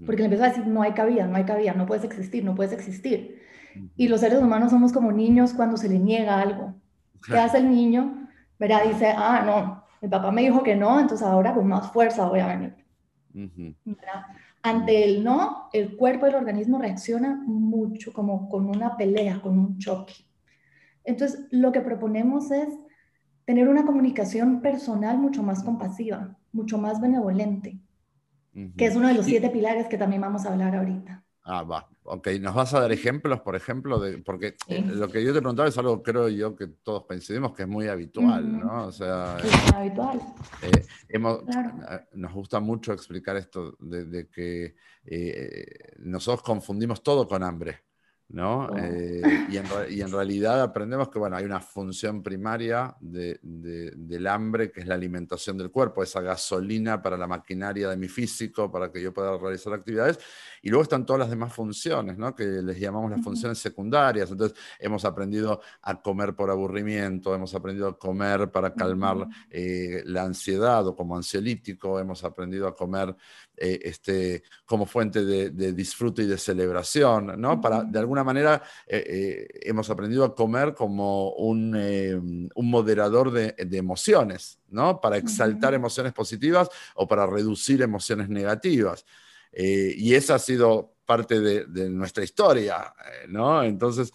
[0.05, 2.55] Porque le empiezo a decir, no hay cabida, no hay cabida, no puedes existir, no
[2.55, 3.41] puedes existir.
[3.97, 6.73] Y los seres humanos somos como niños cuando se le niega algo.
[7.27, 8.29] ¿Qué hace el niño?
[8.57, 8.83] ¿Verdad?
[8.85, 12.39] Dice, ah, no, mi papá me dijo que no, entonces ahora con más fuerza voy
[12.39, 12.75] a venir.
[13.33, 14.25] ¿Verdad?
[14.61, 19.59] Ante el no, el cuerpo y el organismo reacciona mucho, como con una pelea, con
[19.59, 20.13] un choque.
[21.03, 22.69] Entonces, lo que proponemos es
[23.45, 27.79] tener una comunicación personal mucho más compasiva, mucho más benevolente,
[28.77, 31.23] que es uno de los siete pilares que también vamos a hablar ahorita.
[31.47, 31.87] Ah, va.
[32.07, 33.99] Ok, ¿nos vas a dar ejemplos, por ejemplo?
[33.99, 37.53] De, porque eh, lo que yo te preguntaba es algo, creo yo, que todos coincidimos
[37.53, 38.87] que es muy habitual, ¿no?
[38.87, 40.19] O sea, es habitual.
[40.63, 44.75] Eh, hemos, eh, Nos gusta mucho explicar esto de, que
[45.99, 47.84] nosotros confundimos todo con hambre.
[48.29, 48.75] ¿No?
[48.75, 54.87] Eh, y, en, realidad aprendemos que bueno, hay una función primaria del hambre, que es
[54.87, 59.13] la alimentación del cuerpo, esa gasolina para la maquinaria de mi físico, para que yo
[59.13, 60.19] pueda realizar actividades.
[60.61, 62.35] Y luego están todas las demás funciones, ¿no?
[62.35, 64.31] que les llamamos las funciones secundarias.
[64.31, 70.23] Entonces, hemos aprendido a comer por aburrimiento, hemos aprendido a comer para calmar eh, la
[70.23, 73.15] ansiedad o como ansiolítico, hemos aprendido a comer
[73.57, 77.61] eh, este, como fuente de, disfrute y de celebración, ¿no?
[77.61, 84.59] Para, de alguna manera, eh, eh, hemos aprendido a comer como un, moderador de, emociones,
[84.69, 84.99] ¿no?
[84.99, 89.05] Para exaltar emociones positivas o para reducir emociones negativas.
[89.53, 92.93] y esa ha sido parte de, nuestra historia,
[93.29, 93.63] ¿no?
[93.63, 94.11] Entonces,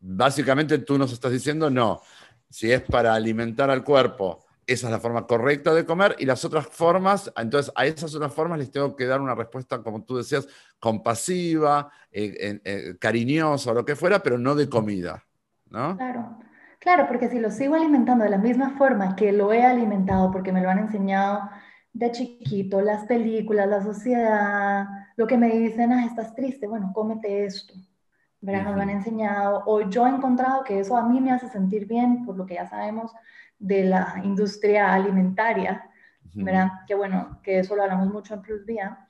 [0.00, 2.00] básicamente tú nos estás diciendo, no,
[2.48, 6.44] si es para alimentar al cuerpo, esa es la forma correcta de comer y las
[6.44, 10.18] otras formas, entonces a esas otras formas les tengo que dar una respuesta, como tú
[10.18, 10.46] decías,
[10.78, 15.24] compasiva, eh, eh, cariñosa o lo que fuera, pero no de comida,
[15.70, 15.96] ¿no?
[15.96, 16.38] Claro,
[16.78, 20.52] claro, porque si lo sigo alimentando de la misma forma que lo he alimentado, porque
[20.52, 21.48] me lo han enseñado
[21.94, 27.46] de chiquito, las películas, la sociedad, lo que me dicen, ah, estás triste, bueno, cómete
[27.46, 27.72] esto,
[28.42, 28.64] ¿verdad?
[28.64, 31.86] Nos lo han enseñado, o yo he encontrado que eso a mí me hace sentir
[31.86, 33.12] bien, por lo que ya sabemos,
[33.58, 35.90] de la industria alimentaria,
[36.34, 36.70] ¿verdad?
[36.86, 39.06] Que bueno, que eso lo hablamos mucho en Plus Vía.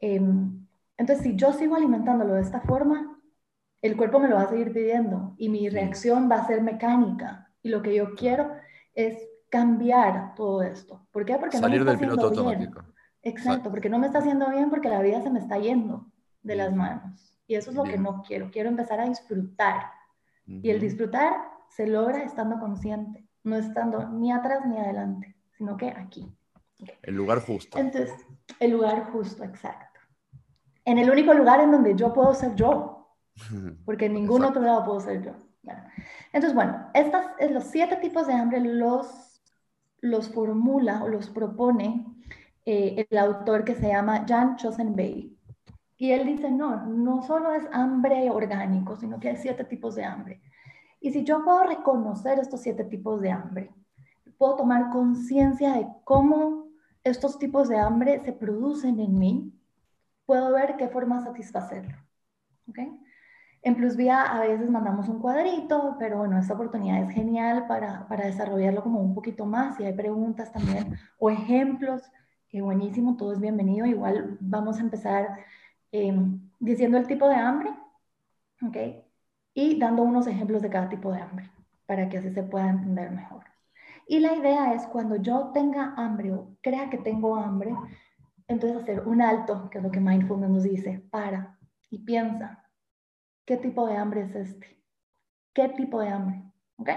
[0.00, 3.18] Em, entonces, si yo sigo alimentándolo de esta forma,
[3.82, 7.50] el cuerpo me lo va a seguir pidiendo y mi reacción va a ser mecánica.
[7.62, 8.52] Y lo que yo quiero
[8.94, 9.18] es
[9.50, 11.06] cambiar todo esto.
[11.10, 11.36] ¿Por qué?
[11.36, 12.82] Porque Salir del piloto automático.
[13.22, 16.06] Exacto, porque no me está haciendo bien porque la vida se me está yendo
[16.42, 17.36] de las manos.
[17.46, 18.50] Y eso es lo que no quiero.
[18.50, 19.90] Quiero empezar a disfrutar.
[20.46, 21.34] Y el disfrutar
[21.68, 26.32] se logra estando consciente no estando ni atrás ni adelante, sino que aquí.
[27.02, 27.78] El lugar justo.
[27.78, 28.12] Entonces,
[28.58, 30.00] el lugar justo, exacto.
[30.84, 33.16] En el único lugar en donde yo puedo ser yo,
[33.84, 35.32] porque en ningún otro lado puedo ser yo.
[36.32, 39.42] Entonces, bueno, estas, los siete tipos de hambre los,
[40.00, 42.06] los formula o los propone
[42.64, 45.38] eh, el autor que se llama Jan Chosenbey.
[45.96, 50.04] Y él dice, no, no solo es hambre orgánico, sino que hay siete tipos de
[50.04, 50.42] hambre.
[51.02, 53.74] Y si yo puedo reconocer estos siete tipos de hambre,
[54.38, 56.68] puedo tomar conciencia de cómo
[57.02, 59.52] estos tipos de hambre se producen en mí,
[60.26, 61.96] puedo ver qué forma satisfacerlo.
[62.68, 62.96] ¿okay?
[63.62, 68.26] En Plusvía a veces mandamos un cuadrito, pero bueno, esta oportunidad es genial para, para
[68.26, 69.76] desarrollarlo como un poquito más.
[69.76, 72.02] Si hay preguntas también o ejemplos,
[72.48, 73.86] que buenísimo, todo es bienvenido.
[73.86, 75.36] Igual vamos a empezar
[75.90, 77.70] em, diciendo el tipo de hambre,
[78.64, 78.76] ¿ok?
[79.54, 81.50] Y dando unos ejemplos de cada tipo de hambre
[81.86, 83.44] para que así se pueda entender mejor.
[84.06, 87.74] Y la idea es cuando yo tenga hambre o crea que tengo hambre,
[88.48, 91.58] entonces hacer un alto, que es lo que Mindfulness nos dice, para
[91.90, 92.66] y piensa,
[93.44, 94.82] ¿qué tipo de hambre es este?
[95.52, 96.42] ¿Qué tipo de hambre?
[96.76, 96.88] ¿Ok?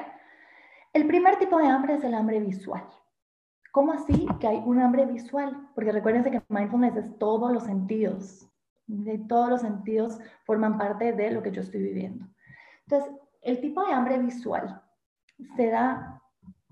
[0.93, 2.87] El primer tipo de hambre es el hambre visual.
[3.71, 5.69] ¿Cómo así que hay un hambre visual?
[5.75, 8.49] Porque recuérdense que mindfulness es todos los sentidos.
[8.87, 12.25] De todos los sentidos forman parte de lo que yo estoy viviendo.
[12.87, 14.81] Entonces, el tipo de hambre visual
[15.55, 16.21] se da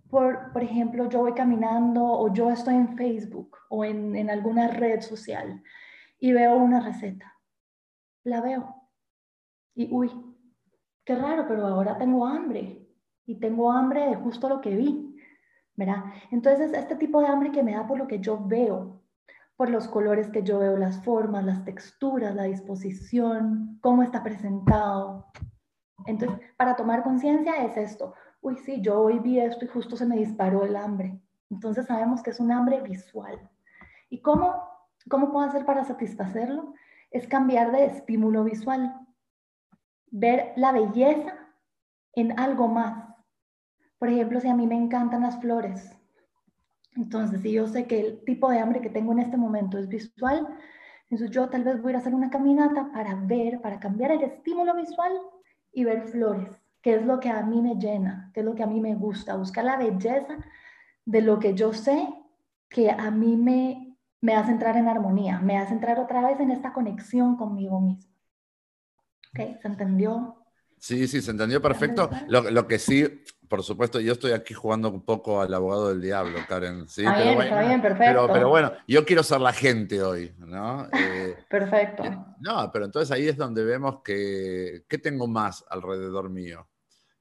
[0.09, 4.67] por, por ejemplo, yo voy caminando o yo estoy en Facebook o en, en alguna
[4.67, 5.63] red social
[6.19, 7.33] y veo una receta.
[8.23, 8.75] La veo.
[9.75, 10.11] Y, uy,
[11.03, 12.87] qué raro, pero ahora tengo hambre.
[13.25, 15.13] Y tengo hambre de justo lo que vi.
[15.75, 16.03] ¿verdad?
[16.31, 19.01] Entonces, este tipo de hambre que me da por lo que yo veo,
[19.55, 25.27] por los colores que yo veo, las formas, las texturas, la disposición, cómo está presentado,
[26.05, 28.13] entonces, para tomar conciencia es esto.
[28.41, 31.19] Uy, sí, yo hoy vi esto y justo se me disparó el hambre.
[31.49, 33.49] Entonces sabemos que es un hambre visual.
[34.09, 34.67] ¿Y cómo,
[35.09, 36.73] cómo puedo hacer para satisfacerlo?
[37.11, 38.93] Es cambiar de estímulo visual.
[40.11, 41.33] Ver la belleza
[42.13, 43.07] en algo más.
[43.97, 45.95] Por ejemplo, si a mí me encantan las flores,
[46.95, 49.87] entonces si yo sé que el tipo de hambre que tengo en este momento es
[49.87, 50.47] visual,
[51.09, 54.75] entonces yo tal vez voy a hacer una caminata para ver, para cambiar el estímulo
[54.75, 55.13] visual
[55.73, 58.63] y ver flores, que es lo que a mí me llena, que es lo que
[58.63, 60.37] a mí me gusta, buscar la belleza
[61.05, 62.07] de lo que yo sé
[62.69, 66.51] que a mí me, me hace entrar en armonía, me hace entrar otra vez en
[66.51, 68.11] esta conexión conmigo mismo.
[69.29, 69.59] ¿Ok?
[69.61, 70.42] ¿Se entendió?
[70.83, 72.09] Sí, sí, se entendió perfecto.
[72.27, 76.01] Lo, lo, que sí, por supuesto, yo estoy aquí jugando un poco al abogado del
[76.01, 76.89] diablo, Karen.
[76.89, 77.05] ¿sí?
[77.05, 78.27] Está bien, está bien, perfecto.
[78.33, 80.89] Pero, bueno, yo quiero ser la gente hoy, ¿no?
[80.91, 82.03] Eh, perfecto.
[82.41, 86.67] No, pero entonces ahí es donde vemos que, ¿qué tengo más alrededor mío?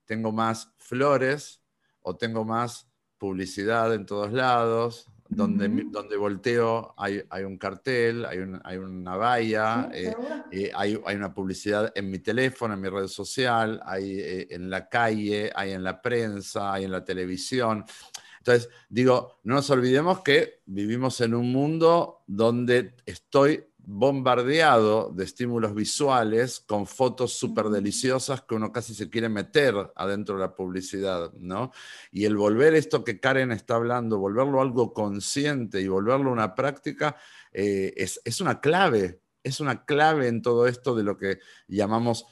[0.07, 1.63] ¿Tengo más flores
[2.01, 5.12] o tengo más publicidad en todos lados?
[5.35, 10.15] Donde, donde volteo hay, hay, un cartel, hay, hay una valla, eh,
[10.51, 14.69] eh, hay, hay, una publicidad en mi teléfono, en mi red social, hay eh, en
[14.69, 17.85] la calle, hay en la prensa, hay en la televisión.
[18.39, 25.75] Entonces, digo, no nos olvidemos que vivimos en un mundo donde estoy bombardeado de estímulos
[25.75, 31.33] visuales con fotos súper deliciosas que uno casi se quiere meter adentro de la publicidad,
[31.35, 31.73] ¿no?
[32.11, 37.17] Y el volver esto que Karen está hablando, volverlo algo consciente y volverlo una práctica,
[37.53, 42.27] eh, es, una clave, es una clave en todo esto de lo que llamamos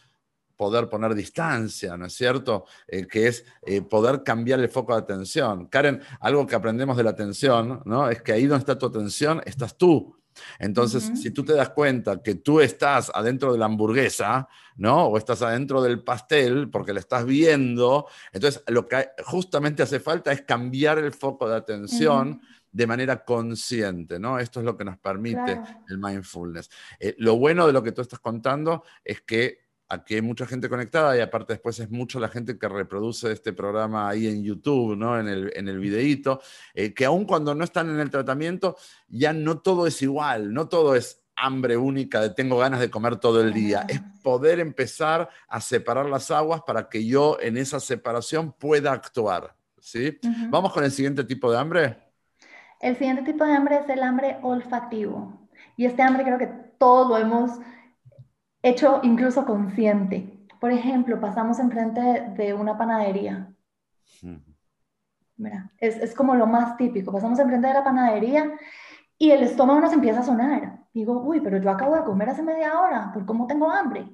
[0.57, 2.67] poder poner distancia, ¿no es cierto?
[2.87, 5.67] Eh, que es eh, poder cambiar el foco de atención.
[5.67, 8.11] Karen, algo que aprendemos de la atención, ¿no?
[8.11, 10.20] Es que ahí donde está tu atención, estás tú.
[10.59, 15.07] Entonces, si tú te das cuenta que tú estás adentro de la hamburguesa, ¿no?
[15.07, 20.33] O estás adentro del pastel porque lo estás viendo, entonces lo que justamente hace falta
[20.33, 22.41] es cambiar el foco de atención.
[22.73, 24.39] de manera consciente, ¿no?
[24.39, 26.71] Esto es lo que nos permite el mindfulness.
[27.01, 30.69] Eh, lo bueno de lo que tú estás contando es que aquí hay mucha gente
[30.69, 34.97] conectada y aparte después es mucho la gente que reproduce este programa ahí en YouTube,
[34.97, 35.19] ¿no?
[35.19, 36.41] En el, en el videíto,
[36.73, 38.77] eh, que aun cuando no están en el tratamiento,
[39.09, 43.17] ya no todo es igual, no todo es hambre única de tengo ganas de comer
[43.17, 47.81] todo el día, es poder empezar a separar las aguas para que yo en esa
[47.81, 50.19] separación pueda actuar, ¿sí?
[50.51, 51.97] Vamos con el siguiente tipo de hambre.
[52.81, 55.49] El siguiente tipo de hambre es el hambre olfativo.
[55.77, 56.47] Y este hambre creo que
[56.79, 57.59] todos lo hemos
[58.63, 60.37] hecho incluso consciente.
[60.61, 62.01] Por ejemplo, pasamos enfrente
[62.37, 63.53] de una panadería.
[65.37, 67.13] Mira, es, es, como lo más típico.
[67.13, 68.53] Pasamos enfrente de la panadería
[69.17, 70.81] y el estómago nos empieza a sonar.
[70.93, 74.11] Digo, uy, pero yo acabo de comer hace media hora, ¿por cómo tengo hambre?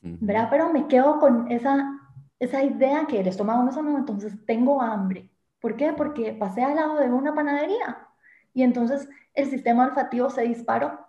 [0.00, 0.48] ¿Verdad?
[0.50, 1.98] Pero me quedo con esa,
[2.38, 5.30] esa idea que el estómago me sonó, entonces tengo hambre.
[5.60, 5.94] ¿Por qué?
[5.94, 8.06] Porque pasé al lado de una panadería
[8.52, 11.06] y entonces el sistema olfativo se disparó.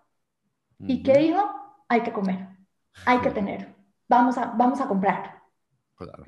[0.79, 1.43] ¿Y qué dijo?
[1.87, 2.54] Hay que comer
[3.05, 3.75] hay que tener,
[4.07, 5.41] vamos a, vamos a comprar.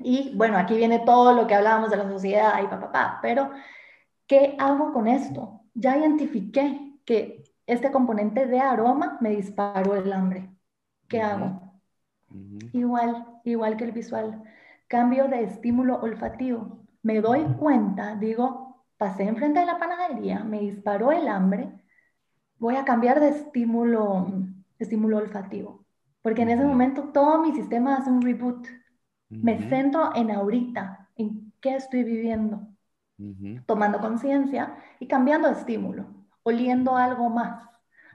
[0.00, 3.50] Y bueno, aquí viene todo lo que hablábamos de la sociedad y papá, pa, pero
[4.26, 5.62] ¿qué hago con esto?
[5.74, 10.50] Ya identifiqué que este componente de aroma me disparó el hambre.
[11.08, 11.80] ¿Qué hago?
[12.72, 14.42] Igual, igual que el visual.
[14.88, 16.86] Cambio de estímulo olfativo.
[17.02, 21.72] Me doy cuenta, digo, pasé enfrente de la panadería, me disparó el hambre,
[22.58, 24.26] voy a cambiar de estímulo,
[24.78, 25.77] estímulo olfativo.
[26.22, 28.66] Porque en ese momento todo mi sistema hace un reboot.
[29.30, 32.66] Me centro en ahorita, en qué estoy viviendo,
[33.66, 36.06] tomando conciencia y cambiando de estímulo,
[36.44, 37.62] oliendo algo más,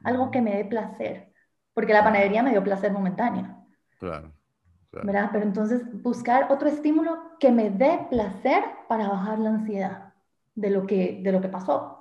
[0.03, 1.31] algo que me dé placer.
[1.75, 3.63] Porque la panadería me dio placer momentáneo.
[3.99, 4.33] Claro.
[5.01, 5.29] ¿verdad?
[5.31, 10.13] Pero entonces buscar otro estímulo que me dé placer para bajar la ansiedad
[10.55, 11.92] de lo que, de lo que pasó.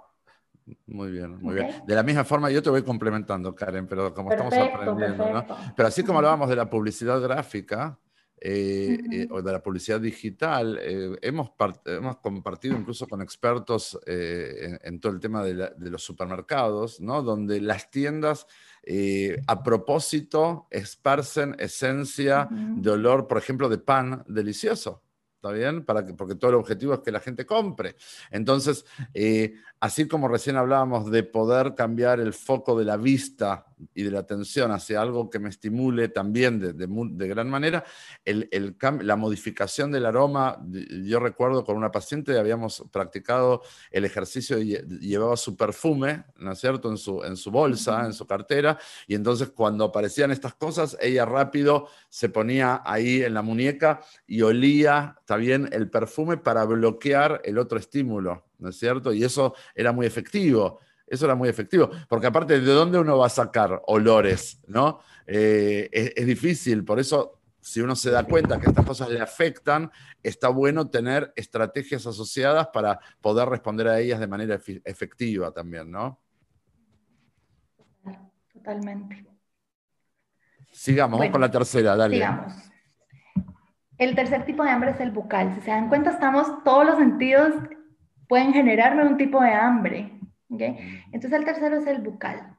[0.87, 1.83] Muy bien, muy bien.
[1.87, 5.47] De la misma forma, yo te voy complementando, Karen, pero como estamos aprendiendo, ¿no?
[5.77, 7.99] Pero así como hablábamos de la publicidad gráfica
[8.45, 11.51] eh, eh, o de la publicidad digital, eh, hemos,
[11.85, 17.23] hemos compartido incluso con expertos en, todo el tema de, los supermercados, ¿no?
[17.23, 18.47] Donde las tiendas
[19.47, 25.03] a propósito esparcen esencia de olor, por ejemplo, de pan delicioso.
[25.43, 25.85] ¿Está bien?
[25.85, 27.97] Para que, porque todo el objetivo es que la gente compre.
[28.31, 28.85] Entonces,
[29.81, 34.21] así como recién hablábamos de poder cambiar el foco de la vista y de la
[34.21, 37.85] atención hacia algo que me estimule también de, de, gran manera,
[38.25, 40.65] el, el, la modificación del aroma,
[41.05, 46.59] yo recuerdo con una paciente habíamos practicado el ejercicio y llevaba su perfume, ¿no es
[46.59, 50.97] cierto?, en su, en su bolsa, en su cartera, y entonces cuando aparecían estas cosas,
[51.01, 57.41] ella rápido se ponía ahí en la muñeca y olía, bien, el perfume para bloquear
[57.45, 58.45] el otro estímulo.
[58.59, 59.13] ¿no es cierto?
[59.13, 60.79] Y eso era muy efectivo.
[61.13, 64.59] Eso era muy efectivo, porque aparte, ¿de dónde uno va a sacar olores?
[64.67, 65.01] ¿no?
[65.27, 69.91] Eh, es, difícil, por eso, si uno se da cuenta que estas cosas le afectan,
[70.23, 76.19] está bueno tener estrategias asociadas para poder responder a ellas de manera efectiva también, ¿no?
[78.55, 79.27] Totalmente.
[80.71, 82.17] Sigamos, vamos con la tercera, dale.
[82.17, 82.55] Sigamos.
[83.99, 85.55] El tercer tipo de hambre es el bucal.
[85.57, 87.53] Si se dan cuenta, estamos todos los sentidos
[88.27, 90.22] pueden generarme un tipo de hambre.
[90.53, 91.03] ¿Okay?
[91.13, 92.59] Entonces el tercero es el bucal.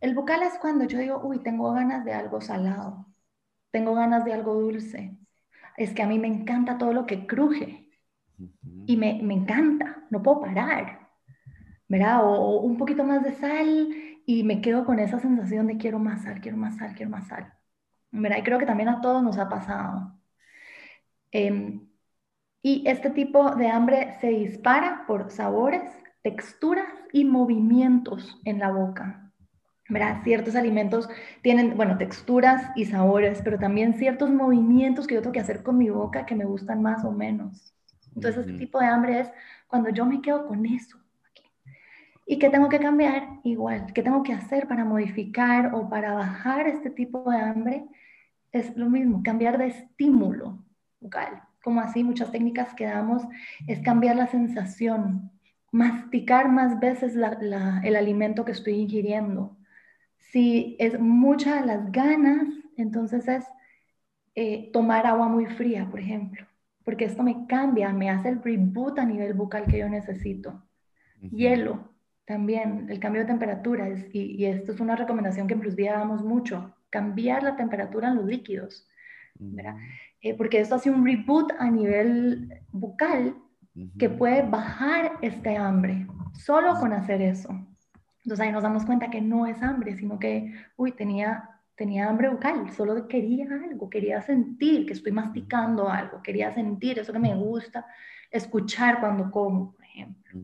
[0.00, 3.06] El bucal es cuando yo digo, uy, tengo ganas de algo salado,
[3.70, 5.16] tengo ganas de algo dulce.
[5.76, 7.90] Es que a mí me encanta todo lo que cruje
[8.86, 11.08] y me, me encanta, no puedo parar,
[11.88, 12.20] ¿verdad?
[12.24, 13.88] O, un poquito más de sal
[14.26, 17.28] y me quedo con esa sensación de quiero más sal, quiero más sal, quiero más
[17.28, 17.52] sal.
[18.10, 18.38] ¿verdad?
[18.38, 20.18] Y creo que también a todos nos ha pasado.
[21.32, 21.80] Eh,
[22.62, 25.82] y este tipo de hambre se dispara por sabores,
[26.26, 29.30] texturas y movimientos en la boca.
[29.88, 30.22] ¿verdad?
[30.24, 31.08] Ciertos alimentos
[31.40, 35.78] tienen, bueno, texturas y sabores, pero también ciertos movimientos que yo tengo que hacer con
[35.78, 37.72] mi boca que me gustan más o menos.
[38.16, 39.30] Entonces, este tipo de hambre es
[39.68, 40.98] cuando yo me quedo con eso.
[42.26, 43.28] ¿Y qué tengo que cambiar?
[43.44, 47.84] Igual, ¿qué tengo que hacer para modificar o para bajar este tipo de hambre?
[48.50, 50.58] Es lo mismo, cambiar de estímulo
[50.98, 51.40] bucal.
[51.62, 53.22] Como así, muchas técnicas que damos
[53.68, 55.30] es cambiar la sensación,
[55.76, 59.58] masticar más veces el alimento que estoy ingiriendo.
[60.16, 62.48] Si es muchas las ganas,
[62.78, 63.44] entonces es
[64.34, 66.46] eh, tomar agua muy fría, por ejemplo,
[66.82, 70.62] porque esto me cambia, me hace el reboot a nivel bucal que yo necesito.
[71.20, 71.90] Hielo,
[72.24, 76.74] también, el cambio de temperatura, y, esto es una recomendación que en Plus damos mucho,
[76.88, 78.88] cambiar la temperatura en los líquidos,
[80.22, 83.34] eh, porque esto hace un reboot a nivel bucal
[83.98, 87.50] que puede bajar este hambre, solo con hacer eso.
[88.24, 92.28] Entonces ahí nos damos cuenta que no es hambre, sino que, uy, tenía, tenía hambre
[92.28, 97.34] bucal, solo quería algo, quería sentir que estoy masticando algo, quería sentir eso que me
[97.34, 97.86] gusta,
[98.30, 100.40] escuchar cuando como, por ejemplo.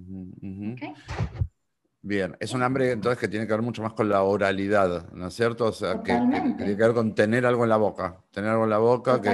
[2.05, 5.29] Bien, es un hambre entonces que tiene que ver mucho más con la oralidad, ¿no
[5.29, 5.67] es cierto?
[5.67, 8.71] O sea, que, tiene que ver con tener algo en la boca, tener algo en
[8.71, 9.31] la boca, que,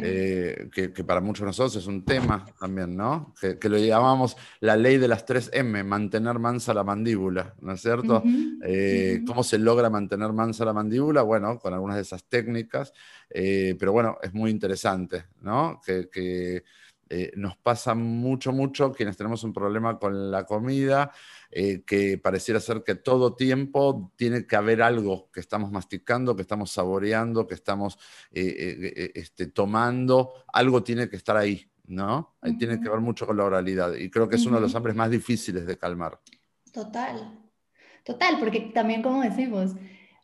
[0.00, 3.34] eh, que, para muchos de nosotros es un tema también, ¿no?
[3.40, 7.80] Que, lo llamamos la ley de las tres M, mantener mansa la mandíbula, ¿no es
[7.80, 8.22] cierto?
[8.62, 11.22] Eh, ¿Cómo se logra mantener mansa la mandíbula?
[11.22, 12.92] Bueno, con algunas de esas técnicas,
[13.30, 15.80] eh, pero bueno, es muy interesante, ¿no?
[15.84, 16.62] que
[17.36, 21.12] nos pasa mucho, mucho quienes tenemos un problema con la comida
[21.54, 26.40] eh, que pareciera ser que todo tiempo tiene que haber algo que estamos masticando, que
[26.40, 27.98] estamos saboreando, que estamos
[28.30, 32.36] eh, eh, este, tomando, algo tiene que estar ahí, ¿no?
[32.40, 34.74] Ahí tiene que ver mucho con la oralidad y creo que es uno de los
[34.74, 36.18] hambres más difíciles de calmar.
[36.72, 37.38] Total,
[38.02, 39.72] total, porque también como decimos,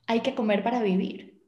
[0.07, 1.45] hay que comer para vivir.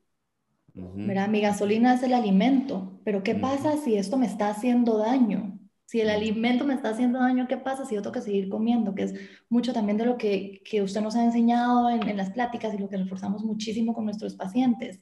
[0.74, 5.59] Mi gasolina es el alimento, pero ¿qué pasa si esto me está haciendo daño?
[5.91, 8.95] Si el alimento me está haciendo daño, ¿qué pasa si yo tengo que seguir comiendo?
[8.95, 9.14] Que es
[9.49, 12.78] mucho también de lo que, que usted nos ha enseñado en, en, las pláticas y
[12.78, 15.01] lo que reforzamos muchísimo con nuestros pacientes.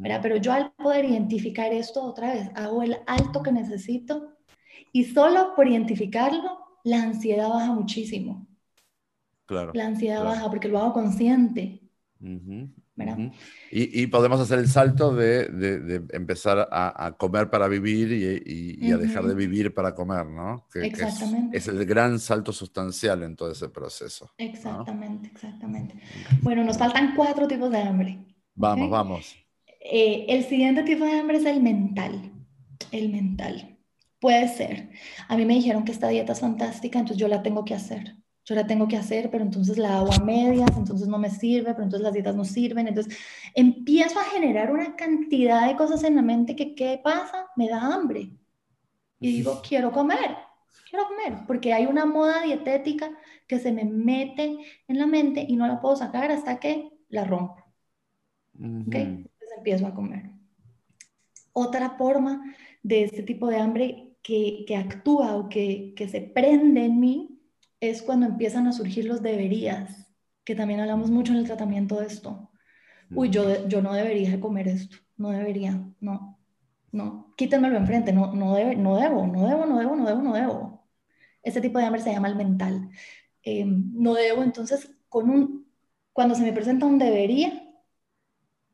[0.00, 4.36] Pero yo al poder identificar esto otra vez, hago el alto que necesito
[4.92, 8.46] y solo por identificarlo, la ansiedad baja muchísimo.
[9.46, 9.72] Claro.
[9.74, 11.82] La ansiedad baja porque lo hago consciente
[13.70, 19.34] y, podemos hacer el salto de, empezar a, comer para vivir y, a dejar de
[19.34, 20.66] vivir para comer, ¿no?
[20.74, 21.56] exactamente.
[21.56, 24.30] es, el gran salto sustancial en todo ese proceso.
[24.38, 25.94] Exactamente, exactamente.
[26.40, 28.18] Bueno, nos faltan cuatro tipos de hambre.
[28.54, 29.36] Vamos, vamos.
[29.80, 32.32] Eh, el siguiente tipo de hambre es el mental.
[32.90, 33.78] El mental.
[34.20, 34.90] Puede ser.
[35.28, 38.21] A mí me dijeron que esta dieta es fantástica, entonces yo la tengo que hacer
[38.44, 41.72] yo la tengo que hacer, pero entonces la hago a medias, entonces no me sirve,
[41.72, 42.88] pero entonces las dietas no sirven.
[42.88, 43.16] Entonces
[43.54, 47.46] empiezo a generar una cantidad de cosas en la mente que, ¿qué pasa?
[47.56, 48.30] Me da hambre.
[49.20, 50.36] Y digo, quiero comer,
[50.90, 53.16] quiero comer, porque hay una moda dietética
[53.46, 57.24] que se me mete en la mente y no la puedo sacar hasta que la
[57.24, 57.62] rompo.
[58.58, 60.30] Entonces empiezo a comer.
[61.52, 66.86] Otra forma de este tipo de hambre que, que actúa o que, que se prende
[66.86, 67.41] en mí
[67.82, 70.06] es cuando empiezan a surgir los deberías,
[70.44, 72.48] que también hablamos mucho en el tratamiento de esto.
[73.10, 76.38] Uy, yo, yo no debería comer esto, no debería, no,
[76.92, 80.32] no, quítenmelo enfrente, no, no, debe, no debo, no debo, no debo, no debo, no
[80.32, 80.86] debo.
[81.42, 82.88] Ese tipo de hambre se llama el mental.
[83.42, 85.66] Em, no debo, entonces, con un,
[86.12, 87.64] cuando se me presenta un debería,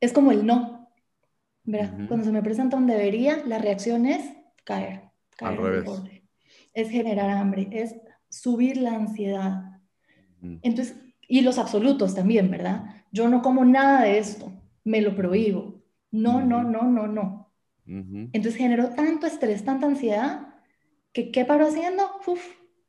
[0.00, 0.90] es como el no.
[1.64, 2.06] ¿verdad?
[2.08, 4.22] Cuando se me presenta un debería, la reacción es
[4.64, 5.04] caer,
[5.38, 6.02] caer Al revés.
[6.74, 7.96] Es generar hambre, es
[8.28, 9.80] subir la ansiedad.
[10.62, 13.04] Entonces, y los absolutos también, ¿verdad?
[13.12, 14.52] Yo no como nada de esto,
[14.84, 15.82] me lo prohíbo.
[16.10, 17.52] No, no, no, no, no.
[17.84, 20.54] Entonces generó tanto estrés, tanta ansiedad,
[21.12, 22.02] que ¿qué paro haciendo?
[22.26, 22.42] Uf,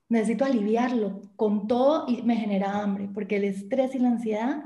[0.10, 4.64] necesito aliviarlo con todo y me genera hambre, porque el estrés y la ansiedad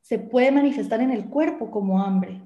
[0.00, 2.42] se puede manifestar en el cuerpo como hambre.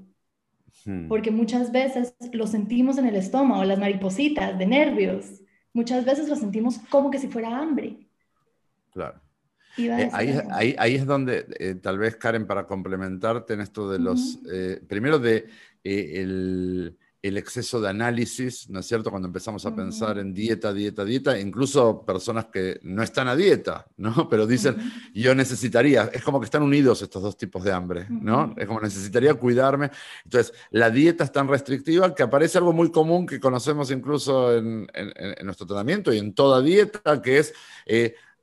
[1.09, 5.41] Porque muchas veces lo sentimos en el estómago, las maripositas de nervios,
[5.75, 7.99] muchas veces lo sentimos como que si fuera hambre.
[8.93, 9.21] Claro.
[9.77, 10.09] Eh,
[10.79, 15.19] ahí, es donde eh, tal vez, Karen, para complementarte en esto de los, eh, primero
[15.19, 15.49] de
[15.83, 19.11] el, el, exceso de análisis, ¿no es cierto?
[19.11, 23.87] Cuando empezamos a pensar en dieta, dieta, dieta, incluso personas que no están a dieta,
[23.97, 24.29] ¿no?
[24.31, 24.77] Pero dicen,
[25.15, 28.55] yo necesitaría, es como que están unidos estos dos tipos de hambre, ¿no?
[28.57, 29.91] Es como necesitaría cuidarme.
[30.25, 34.87] Entonces, la dieta es tan restrictiva que aparece algo muy común que conocemos incluso en,
[34.95, 37.55] en, nuestro tratamiento y en toda dieta, que es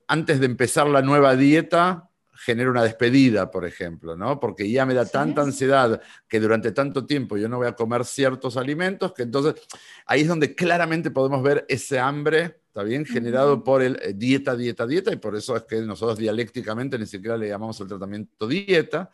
[0.08, 2.11] antes de empezar la nueva dieta,
[2.44, 4.40] genera una despedida, por ejemplo, ¿no?
[4.40, 8.04] Porque ya me da tanta ansiedad que durante tanto tiempo yo no voy a comer
[8.04, 9.62] ciertos alimentos, que entonces
[10.08, 13.06] ahí es donde claramente podemos ver ese hambre, ¿está bien?
[13.06, 17.06] Generado por el eh, dieta, dieta, dieta, y por eso es que nosotros dialécticamente ni
[17.06, 19.12] siquiera le llamamos el tratamiento dieta.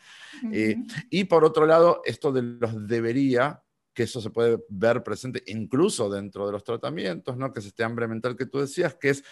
[0.53, 0.77] Eh,
[1.09, 3.61] y por otro lado, esto de los debería,
[3.93, 7.51] que eso se puede ver presente incluso dentro de los tratamientos, ¿no?
[7.51, 9.23] Que es este hambre mental que tú decías, que es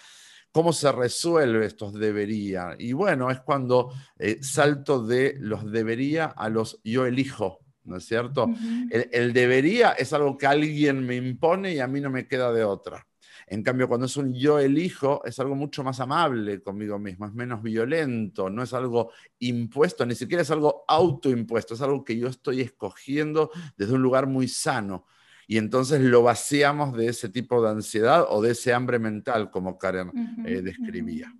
[0.52, 2.74] ¿Cómo se resuelve estos debería?
[2.78, 8.06] Y bueno, es cuando eh, salto de los debería a los yo elijo, ¿no es
[8.06, 8.48] cierto?
[8.90, 12.64] el, debería es algo que alguien me impone y a mí no me queda de
[12.64, 13.06] otra.
[13.48, 17.32] En cambio, cuando es un yo elijo, es algo mucho más amable conmigo mismo, es
[17.32, 22.28] menos violento, no es algo impuesto, ni siquiera es algo autoimpuesto, es algo que yo
[22.28, 25.06] estoy escogiendo desde un lugar muy sano
[25.46, 29.78] y entonces lo vaciamos de ese tipo de ansiedad o de ese hambre mental, como
[29.78, 30.10] Karen
[30.44, 31.32] eh, describía.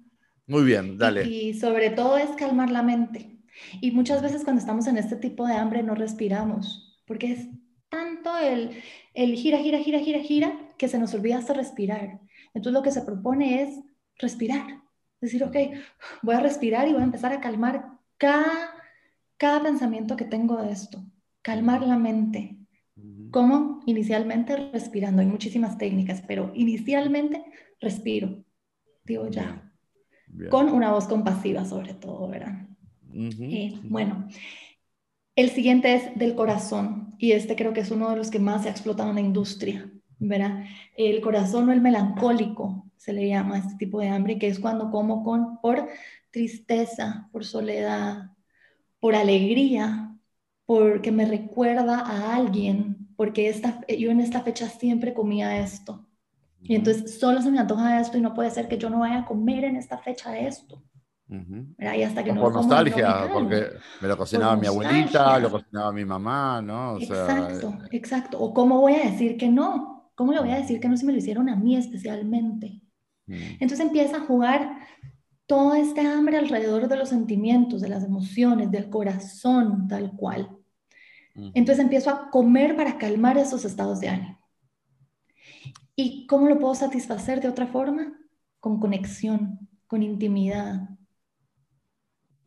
[0.46, 1.24] Muy bien, dale.
[1.28, 3.40] Y, sobre todo es calmar la mente.
[3.80, 7.48] Y muchas veces cuando estamos en este tipo de hambre no respiramos, porque es
[7.88, 8.70] tanto el,
[9.14, 12.20] el gira, gira, gira, gira, gira, que se nos olvida hasta respirar.
[12.54, 13.80] Entonces lo que se propone es
[14.18, 14.82] respirar.
[15.20, 15.56] Decir, ok,
[16.22, 18.72] voy a respirar y voy a empezar a calmar cada,
[19.36, 21.04] cada pensamiento que tengo de esto.
[21.42, 22.55] Calmar la mente,
[23.36, 23.82] ¿Cómo?
[23.84, 25.20] Inicialmente respirando.
[25.20, 27.44] Hay muchísimas técnicas, pero inicialmente
[27.82, 28.42] respiro.
[29.04, 29.70] Digo ya.
[30.48, 32.66] Con una voz compasiva sobre todo, ¿verdad?
[33.12, 34.26] Eh, bueno,
[35.34, 38.62] el siguiente es del corazón y este creo que es uno de los que más
[38.62, 40.64] se ha explotado en la industria, ¿verdad?
[40.96, 44.90] El corazón o el melancólico se le llama este tipo de hambre, que es cuando
[44.90, 45.88] como con, por
[46.30, 48.30] tristeza, por soledad,
[48.98, 50.16] por alegría,
[50.64, 56.06] porque me recuerda a alguien porque esta, yo en esta fecha siempre comía esto.
[56.62, 59.20] Y entonces solo se me antoja esto y no puede ser que yo no vaya
[59.20, 60.82] a comer en esta fecha esto.
[61.28, 63.66] Y hasta que no por nostalgia, porque
[64.00, 66.98] me lo cocinaba mi abuelita, lo cocinaba mi mamá, ¿no?
[66.98, 68.38] exacto, eh, exacto.
[68.38, 71.04] O cómo voy a decir que no, cómo le voy a decir que no si
[71.04, 72.80] me lo hicieron a mí especialmente.
[73.28, 74.78] Entonces empieza a jugar
[75.46, 80.56] todo este hambre alrededor de los sentimientos, de las emociones, del corazón, tal cual.
[81.36, 84.38] Entonces empiezo a comer para calmar esos estados de ánimo.
[85.94, 88.18] ¿Y cómo lo puedo satisfacer de otra forma?
[88.60, 90.90] Con conexión, con intimidad,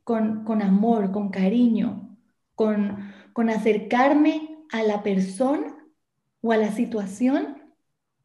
[0.04, 2.18] con, con amor, con cariño,
[2.56, 5.76] con, con acercarme a la persona
[6.42, 7.58] o a la situación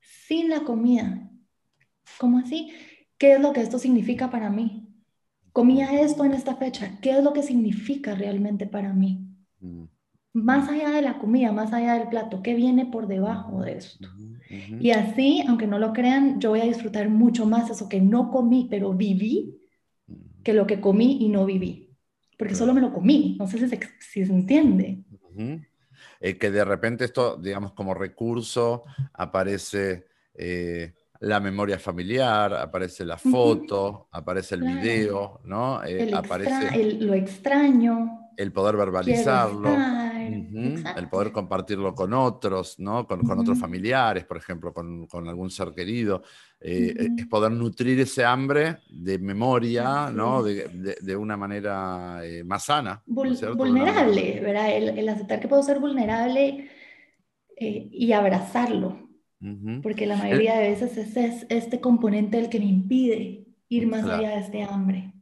[0.01, 1.31] sin la comida.
[2.19, 2.73] ¿Cómo así?
[3.19, 4.89] ¿Qué es lo que esto significa para mí?
[5.53, 6.99] Comía esto en esta fecha.
[7.01, 9.27] ¿Qué es lo que significa realmente para mí?
[9.61, 9.94] Mm
[10.35, 14.09] más allá de la comida, más allá del plato, ¿qué viene por debajo de esto?
[14.81, 18.31] Y así, aunque no lo crean, yo voy a disfrutar mucho más eso que no
[18.31, 19.61] comí, pero viví,
[20.43, 21.89] que lo que comí y no viví.
[22.37, 25.05] Porque solo me lo comí, no sé si se, si se entiende.
[26.21, 28.83] Eh, que de repente esto, digamos, como recurso,
[29.13, 35.83] aparece eh, la memoria familiar, aparece la foto, aparece el video, ¿no?
[35.85, 38.21] Eh, aparece lo extraño.
[38.37, 39.71] El poder verbalizarlo
[40.25, 43.07] el poder compartirlo con otros, ¿no?
[43.07, 46.23] con, otros familiares, por ejemplo, con, algún ser querido.
[46.61, 50.43] Eh, eh, es poder nutrir ese hambre de memoria ¿no?
[50.43, 53.03] de, una manera eh, más sana.
[53.07, 54.77] vulnerable, ¿verdad?
[54.77, 56.69] El, aceptar que puedo ser vulnerable
[57.59, 59.01] y abrazarlo.
[59.83, 64.31] Porque la mayoría de veces es este componente el que me impide ir más allá
[64.31, 65.14] de este hambre.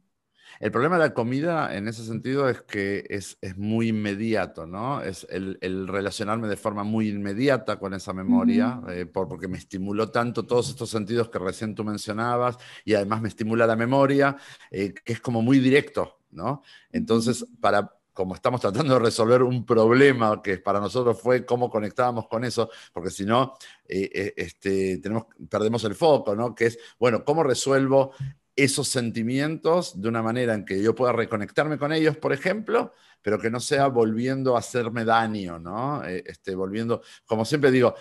[0.63, 5.01] El problema de la comida en ese sentido es que es, muy inmediato, ¿no?
[5.01, 5.57] Es el,
[5.89, 10.89] relacionarme de forma muy inmediata con esa memoria, eh, porque me estimuló tanto todos estos
[10.89, 14.37] sentidos que recién tú mencionabas y además me estimula la memoria,
[14.71, 16.61] eh, que es como muy directo, ¿no?
[16.93, 22.29] Entonces, para, como estamos tratando de resolver un problema que para nosotros fue cómo conectábamos
[22.29, 23.55] con eso, porque si no,
[23.85, 26.55] eh, este, tenemos, perdemos el foco, ¿no?
[26.55, 28.13] Que es, bueno, ¿cómo resuelvo
[28.55, 33.39] esos sentimientos de una manera en que yo pueda reconectarme con ellos, por ejemplo, pero
[33.39, 36.03] que no sea volviendo a hacerme daño, ¿no?
[36.03, 37.95] Eh, este, volviendo, como siempre digo,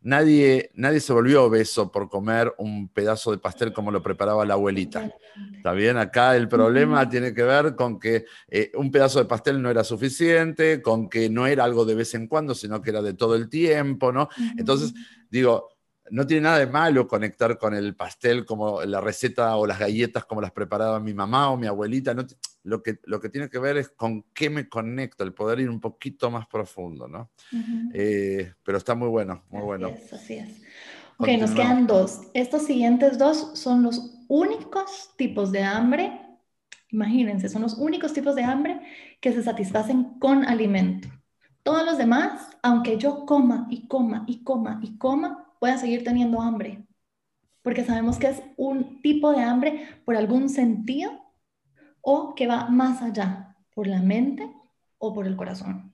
[0.00, 4.54] nadie, nadie se volvió obeso por comer un pedazo de pastel como lo preparaba la
[4.54, 5.10] abuelita.
[5.54, 5.96] ¿Está bien?
[5.96, 9.84] Acá el problema tiene que ver con que eh, un pedazo de pastel no era
[9.84, 13.34] suficiente, con que no era algo de vez en cuando, sino que era de todo
[13.34, 14.28] el tiempo, ¿no?
[14.56, 14.94] Entonces,
[15.30, 15.68] digo,
[16.10, 20.24] no tiene nada de malo conectar con el pastel como la receta o las galletas
[20.24, 22.14] como las preparaba mi mamá o mi abuelita.
[22.62, 25.70] lo, que, lo que tiene que ver es con qué me conecto, el poder ir
[25.70, 27.30] un poquito más profundo, ¿no?
[27.94, 29.92] Eh, pero está muy bueno, muy bueno.
[30.12, 30.62] así es.
[31.18, 32.20] Ok, nos quedan dos.
[32.32, 36.12] Estos siguientes dos son los únicos tipos de hambre,
[36.90, 38.80] imagínense, son los únicos tipos de hambre
[39.20, 41.08] que se satisfacen con alimento.
[41.64, 46.40] Todos los demás, aunque yo coma y coma y coma y coma, a seguir teniendo
[46.40, 46.86] hambre,
[47.62, 51.12] porque sabemos que es un tipo de hambre por algún sentido
[52.00, 54.50] o que va más allá, por la mente
[54.98, 55.92] o por el corazón.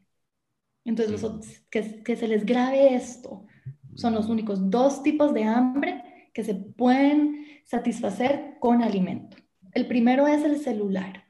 [0.84, 3.46] Entonces, que, que se les grabe esto.
[3.94, 6.02] Son los únicos dos tipos de hambre
[6.34, 9.36] que se pueden satisfacer con alimento.
[9.72, 11.24] El primero es el celular.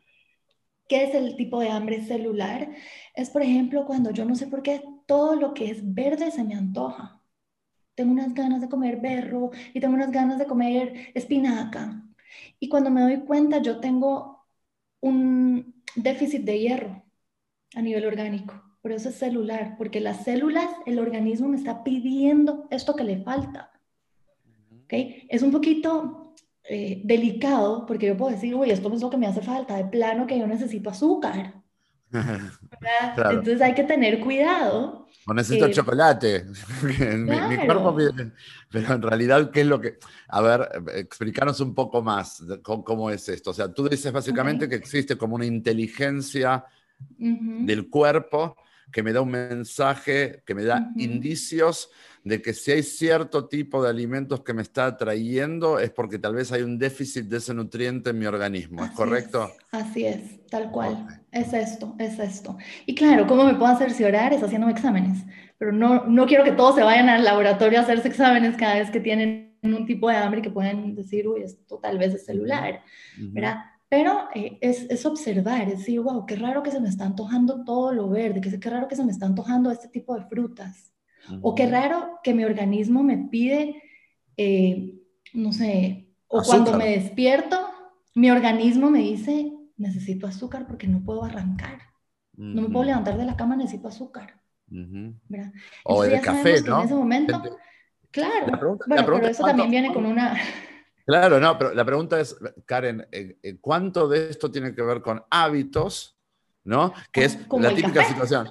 [0.88, 2.68] ¿Qué es el tipo de hambre celular?
[3.14, 6.44] Es, por ejemplo, cuando yo no sé por qué todo lo que es verde se
[6.44, 7.22] me antoja.
[7.94, 12.02] Tengo unas ganas de comer berro y tengo unas ganas de comer espinaca.
[12.58, 14.46] Y cuando me doy cuenta, yo tengo
[15.00, 17.04] un déficit de hierro
[17.74, 18.62] a nivel orgánico.
[18.82, 23.22] Por eso es celular, porque las células, el organismo me está pidiendo esto que le
[23.22, 23.72] falta.
[24.84, 25.26] ¿Okay?
[25.30, 26.34] Es un poquito
[26.64, 29.84] eh, delicado, porque yo puedo decir, uy, esto es lo que me hace falta, de
[29.84, 31.63] plano que yo necesito azúcar.
[33.16, 35.08] Entonces hay que tener cuidado.
[35.26, 36.44] O necesito eh, chocolate.
[36.82, 37.96] mi, cuerpo
[38.70, 39.98] pero en realidad, ¿qué es lo que...?
[40.28, 43.50] A ver, explícanos un poco más cómo, es esto.
[43.50, 46.64] O sea, tú dices básicamente que existe como una inteligencia
[47.18, 48.56] del cuerpo
[48.92, 51.90] que me da un mensaje, que me da indicios
[52.24, 56.34] de que si hay cierto tipo de alimentos que me está atrayendo es porque tal
[56.34, 59.50] vez hay un déficit de ese nutriente en mi organismo, ¿es correcto?
[59.70, 61.22] así es, tal cual.
[61.30, 62.56] Es esto, es esto.
[62.86, 64.32] Y claro, ¿cómo me puedo hacer orar?
[64.32, 65.18] Es haciendo exámenes,
[65.58, 68.90] pero no, no quiero que todos se vayan al laboratorio a hacerse exámenes cada vez
[68.90, 72.82] que tienen un tipo de hambre que pueden decir, uy, esto tal vez es celular,
[73.18, 73.58] ¿verdad?
[73.88, 77.64] Pero eh, es, es, observar, es decir, wow, qué raro que se me está antojando
[77.64, 80.93] todo lo verde, que qué raro que se me está antojando este tipo de frutas.
[81.40, 83.82] O qué raro que mi organismo me pide,
[84.36, 84.94] eh,
[85.32, 87.68] no sé, o cuando me despierto,
[88.14, 91.78] mi organismo me dice, necesito azúcar porque no puedo arrancar.
[92.36, 94.40] No me puedo levantar de la cama, necesito azúcar.
[95.84, 96.80] O el café, ¿no?
[96.80, 97.42] En ese momento,
[98.10, 98.78] claro.
[98.86, 100.36] bueno, pero eso también viene con una...
[101.06, 105.02] Claro, no, pero la pregunta es, Karen, eh, eh, ¿cuánto de esto tiene que ver
[105.02, 106.18] con hábitos,
[106.64, 106.94] ¿no?
[107.12, 108.50] Que es la típica situación.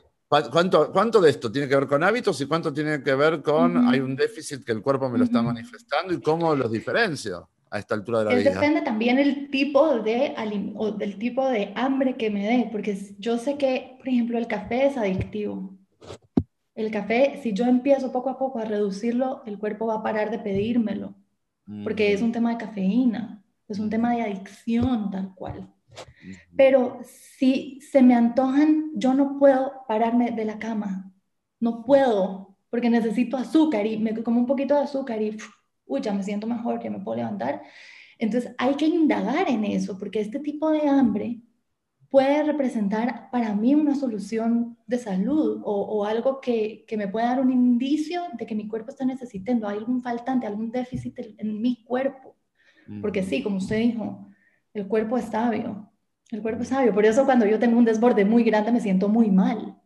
[0.51, 3.87] ¿Cuánto, ¿Cuánto de esto tiene que ver con hábitos y cuánto tiene que ver con
[3.87, 7.77] hay un déficit que el cuerpo me lo está manifestando y cómo los diferencio a
[7.77, 8.51] esta altura de la vida?
[8.51, 10.33] Depende también el tipo de
[10.75, 14.47] o del tipo de hambre que me dé, porque yo sé que, por ejemplo, el
[14.47, 15.77] café es adictivo.
[16.73, 20.31] El café, si yo empiezo poco a poco a reducirlo, el cuerpo va a parar
[20.31, 21.13] de pedírmelo,
[21.83, 25.69] porque es un tema de cafeína, es un tema de adicción tal cual.
[26.55, 31.13] Pero si se me antojan, yo no puedo pararme de la cama.
[31.59, 35.37] No puedo, porque necesito azúcar y me como un poquito de azúcar y,
[35.85, 37.61] uy, ya me siento mejor, ya me puedo levantar.
[38.17, 41.41] Entonces hay que indagar en eso, porque este tipo de hambre
[42.09, 47.41] puede representar para mí una solución de salud o, algo que, que, me puede dar
[47.41, 51.83] un indicio de que mi cuerpo está necesitando, hay algún faltante, algún déficit en mi
[51.83, 52.35] cuerpo.
[53.01, 54.27] Porque sí, como usted dijo,
[54.73, 55.91] el cuerpo es sabio.
[56.29, 56.93] El cuerpo es sabio.
[56.93, 59.77] Por eso cuando yo tengo un desborde muy grande me siento muy mal.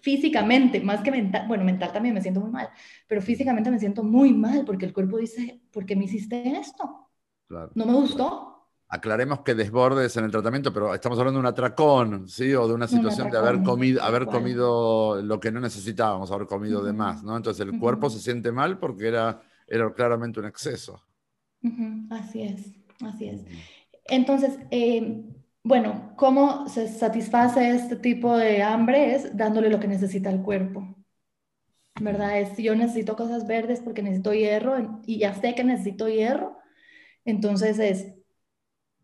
[0.00, 2.68] Físicamente, más que mental, bueno, mental también me siento muy mal,
[3.06, 7.08] pero físicamente me siento muy mal porque el cuerpo dice, ¿por qué me hiciste esto?
[7.48, 8.50] No me gustó.
[8.88, 12.54] Aclaremos que desbordes en el tratamiento, pero estamos hablando de un atracón, ¿sí?
[12.54, 16.84] O de una situación de haber comido, haber comido lo que no necesitábamos, haber comido
[16.84, 17.36] de más, ¿no?
[17.36, 21.02] Entonces el cuerpo se siente mal porque era, era claramente un exceso.
[22.10, 23.44] Así es, así es.
[24.06, 25.24] Entonces, eh,
[25.62, 29.14] bueno, ¿cómo se satisface este tipo de hambre?
[29.14, 30.94] Es dándole lo que necesita el cuerpo.
[32.00, 32.40] ¿Verdad?
[32.40, 36.58] Es yo necesito cosas verdes porque necesito hierro y ya sé que necesito hierro,
[37.24, 38.14] entonces es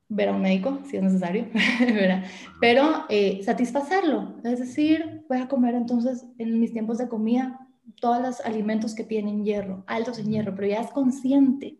[0.08, 1.46] ver a un médico si es necesario,
[1.80, 2.24] ¿verdad?
[2.60, 7.68] Pero eh, satisfacerlo, es decir, voy a comer entonces en mis tiempos de comida
[8.00, 11.78] todos los alimentos que tienen hierro, altos en hierro, pero ya es consciente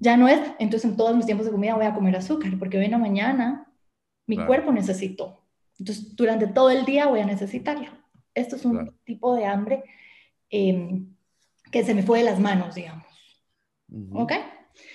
[0.00, 2.78] ya no es, entonces en todos mis tiempos de comida voy a comer azúcar, porque
[2.78, 3.72] hoy en la mañana
[4.26, 5.42] mi cuerpo necesito.
[5.78, 7.88] Entonces durante todo el día voy a necesitarlo.
[8.34, 9.84] Esto es un tipo de hambre
[10.50, 11.14] em,
[11.70, 13.06] que se me fue de las manos, digamos.
[14.12, 14.32] ¿Ok?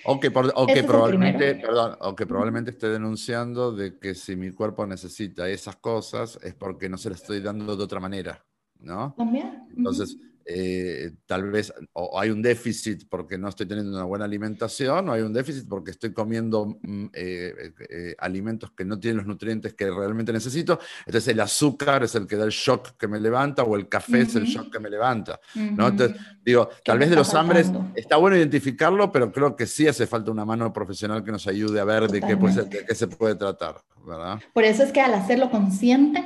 [0.06, 5.48] O que, probablemente, perdón, o que probablemente esté denunciando de que si mi cuerpo necesita
[5.48, 8.44] esas cosas es porque no se las estoy dando de otra manera,
[8.80, 9.14] ¿no?
[9.16, 9.66] También.
[9.76, 10.16] Entonces,
[10.46, 15.12] eh, tal vez o hay un déficit porque no estoy teniendo una buena alimentación, o
[15.12, 19.74] hay un déficit porque estoy comiendo mm, eh, eh, alimentos que no tienen los nutrientes
[19.74, 20.78] que realmente necesito.
[21.06, 24.20] Entonces el azúcar es el que da el shock que me levanta o el café
[24.22, 25.40] es el shock que me levanta.
[25.54, 25.88] ¿no?
[25.88, 30.06] Entonces, digo, tal vez de los hambres está bueno identificarlo, pero creo que sí hace
[30.06, 33.34] falta una mano profesional que nos ayude a ver de qué, de qué se puede
[33.34, 33.76] tratar.
[34.06, 34.40] ¿verdad?
[34.52, 36.22] Por eso es que al hacerlo consciente,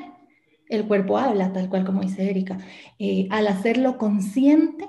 [0.68, 2.58] el cuerpo habla, tal cual como dice Erika.
[2.98, 4.86] Eh, al hacerlo consciente,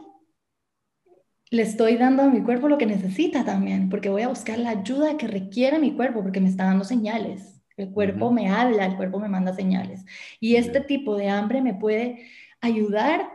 [1.51, 4.71] le estoy dando a mi cuerpo lo que necesita también, porque voy a buscar la
[4.71, 7.61] ayuda que requiere mi cuerpo, porque me está dando señales.
[7.75, 10.05] El cuerpo me habla, el cuerpo me manda señales.
[10.39, 12.27] Y este tipo de hambre me puede
[12.61, 13.31] ayudar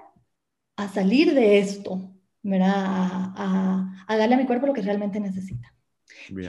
[0.76, 2.72] a salir de esto, ¿verdad?
[2.76, 5.72] A, a, darle a mi cuerpo lo que realmente necesita.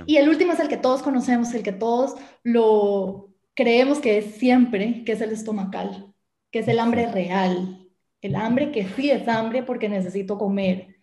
[0.06, 4.36] Y el último es el que todos conocemos, el que todos lo, creemos que es
[4.36, 6.14] siempre, que es el estomacal,
[6.52, 7.90] que es el hambre real,
[8.22, 10.96] el hambre que sí es hambre porque necesito comer.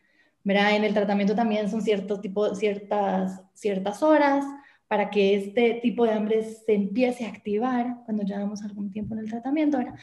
[0.44, 0.76] ¿verdad?
[0.76, 4.44] En el tratamiento también son ciertos tipo, ciertas, ciertas horas
[4.88, 9.20] para que este tipo de hambre se empiece a activar cuando llevamos algún tiempo en
[9.20, 9.78] el tratamiento.
[9.78, 9.94] ¿verdad?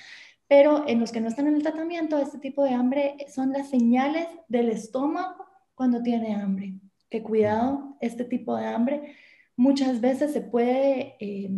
[0.47, 3.69] Pero en los que no están en el tratamiento, este tipo de hambre son las
[3.69, 5.45] señales del estómago
[5.75, 6.73] cuando tiene hambre.
[7.09, 9.15] Que cuidado, este tipo de hambre
[9.55, 11.49] muchas veces se puede eh,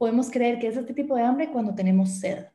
[0.00, 2.46] podemos creer que es este tipo de hambre cuando tenemos sed.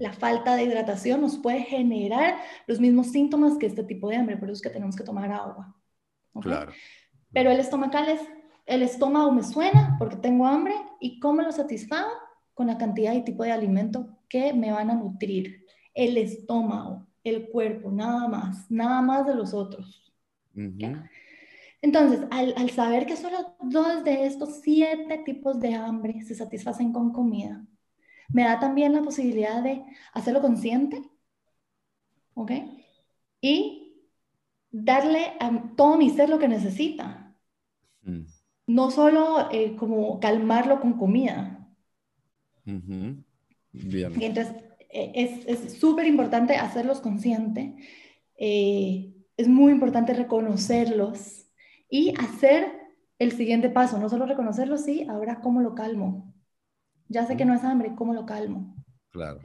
[0.00, 4.36] La falta de hidratación nos puede generar los mismos síntomas que este tipo de hambre,
[4.36, 5.76] por eso es que tenemos que tomar agua.
[6.40, 6.72] Claro.
[7.32, 8.20] Pero el estomacal es,
[8.66, 12.10] el estómago me suena porque tengo hambre y cómo lo satisfago
[12.52, 15.64] con la cantidad y tipo de alimento que me van a nutrir.
[15.94, 20.12] El estómago, el cuerpo, nada más, nada más de los otros.
[21.84, 27.12] Entonces, al, saber que solo dos de estos siete tipos de hambre se satisfacen con
[27.12, 27.62] comida,
[28.30, 31.02] me da también la posibilidad de hacerlo consciente,
[32.32, 32.52] ¿ok?
[33.42, 33.98] Y
[34.70, 37.36] darle a todo mi ser lo que necesita.
[38.00, 38.22] Mm.
[38.66, 41.68] No solo eh, como calmarlo con comida.
[42.64, 44.22] Bien.
[44.22, 44.54] entonces,
[44.88, 47.76] e, es súper importante hacerlos consciente.
[48.38, 51.43] Eh, es muy importante reconocerlos
[51.88, 52.84] y hacer
[53.18, 56.34] el siguiente paso, no solo reconocerlo, sí, ahora cómo lo calmo.
[57.08, 58.74] Ya sé que no es hambre, ¿cómo lo calmo?
[59.10, 59.40] Claro.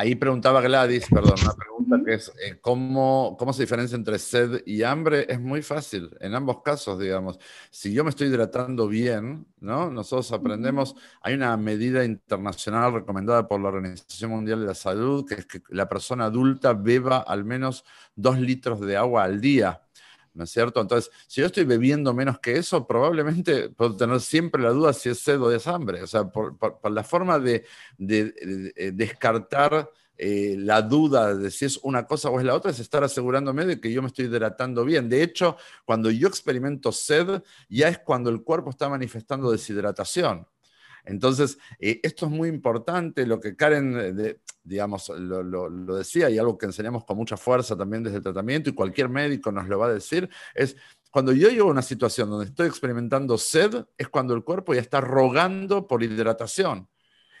[0.00, 4.62] Ahí preguntaba Gladys, perdón, una pregunta que es, eh, ¿cómo, ¿cómo se diferencia entre sed
[4.64, 5.26] y hambre?
[5.28, 7.36] Es muy fácil, en ambos casos, digamos.
[7.70, 9.90] Si yo me estoy hidratando bien, ¿no?
[9.90, 15.34] Nosotros aprendemos, hay una medida internacional recomendada por la Organización Mundial de la Salud, que
[15.34, 17.84] es que la persona adulta beba al menos
[18.14, 19.82] dos litros de agua al día.
[20.34, 20.80] ¿No es cierto?
[20.80, 25.08] Entonces, si yo estoy bebiendo menos que eso, probablemente puedo tener siempre la duda si
[25.08, 26.02] es sed o es hambre.
[26.02, 26.56] O sea, por,
[26.90, 27.64] la forma de,
[27.96, 33.04] descartar eh, la duda de si es una cosa o es la otra, es estar
[33.04, 35.08] asegurándome de que yo me estoy hidratando bien.
[35.08, 40.46] De hecho, cuando yo experimento sed, ya es cuando el cuerpo está manifestando deshidratación.
[41.08, 46.58] Entonces, eh, esto es muy importante, lo que Karen, eh, digamos, lo, decía y algo
[46.58, 49.86] que enseñamos con mucha fuerza también desde el tratamiento y cualquier médico nos lo va
[49.86, 50.76] a decir, es
[51.10, 54.82] cuando yo llego a una situación donde estoy experimentando sed, es cuando el cuerpo ya
[54.82, 56.88] está rogando por hidratación.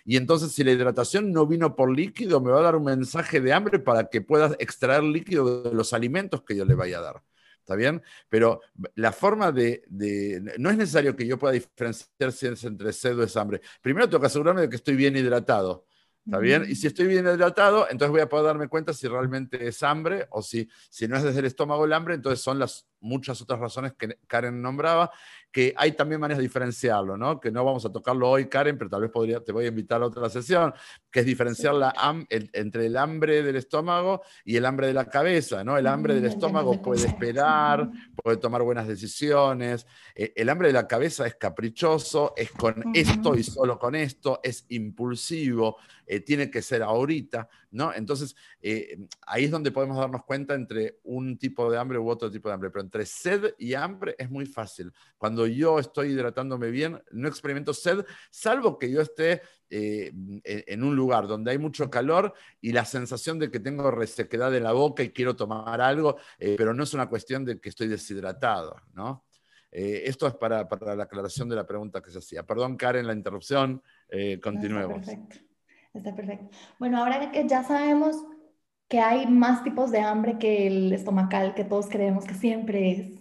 [0.06, 3.42] Y entonces si la hidratación no vino por líquido, me va a dar un mensaje
[3.42, 7.02] de hambre para que pueda extraer líquido de los alimentos que yo le vaya a
[7.02, 7.22] dar.
[7.68, 8.02] ¿Está bien?
[8.30, 8.62] Pero
[8.94, 9.82] la forma de,
[10.56, 13.60] No es necesario que yo pueda diferenciar si es entre sed o es hambre.
[13.82, 15.84] Primero tengo que asegurarme de que estoy bien hidratado.
[16.24, 16.64] ¿Está bien?
[16.66, 20.26] Y si estoy bien hidratado, entonces voy a poder darme cuenta si realmente es hambre
[20.30, 23.60] o si, si no es desde el estómago el hambre, entonces son las muchas otras
[23.60, 25.10] razones que Karen nombraba,
[25.50, 27.40] que hay también maneras de diferenciarlo, ¿no?
[27.40, 30.02] Que no vamos a tocarlo hoy, Karen, pero tal vez podría, te voy a invitar
[30.02, 30.74] a otra sesión,
[31.10, 31.94] que es diferenciar la
[32.28, 35.78] entre el hambre del estómago y el hambre de la cabeza, ¿no?
[35.78, 37.90] El hambre del estómago puede esperar,
[38.22, 43.34] puede tomar buenas decisiones, eh, el hambre de la cabeza es caprichoso, es con esto
[43.34, 45.76] y solo con esto, es impulsivo,
[46.06, 47.92] eh, tiene que ser ahorita, ¿no?
[47.92, 52.30] Entonces, eh, ahí es donde podemos darnos cuenta entre un tipo de hambre u otro
[52.30, 54.92] tipo de hambre, pero entre sed y hambre es muy fácil.
[55.18, 60.12] Cuando yo estoy hidratándome bien, no experimento sed, salvo que yo esté eh,
[60.44, 64.64] en un lugar donde hay mucho calor y la sensación de que tengo resequedad en
[64.64, 67.88] la boca y quiero tomar algo, eh, pero no es una cuestión de que estoy
[67.88, 69.24] deshidratado, ¿no?
[69.70, 72.42] esto es para, para, la aclaración de la pregunta que se hacía.
[72.42, 73.82] Perdón, Karen, la interrupción.
[74.42, 75.06] continuemos.
[75.92, 76.48] Está perfecto.
[76.78, 78.16] Bueno, ahora que ya sabemos
[78.88, 83.20] que hay más tipos de hambre que el estomacal, que todos creemos que siempre es,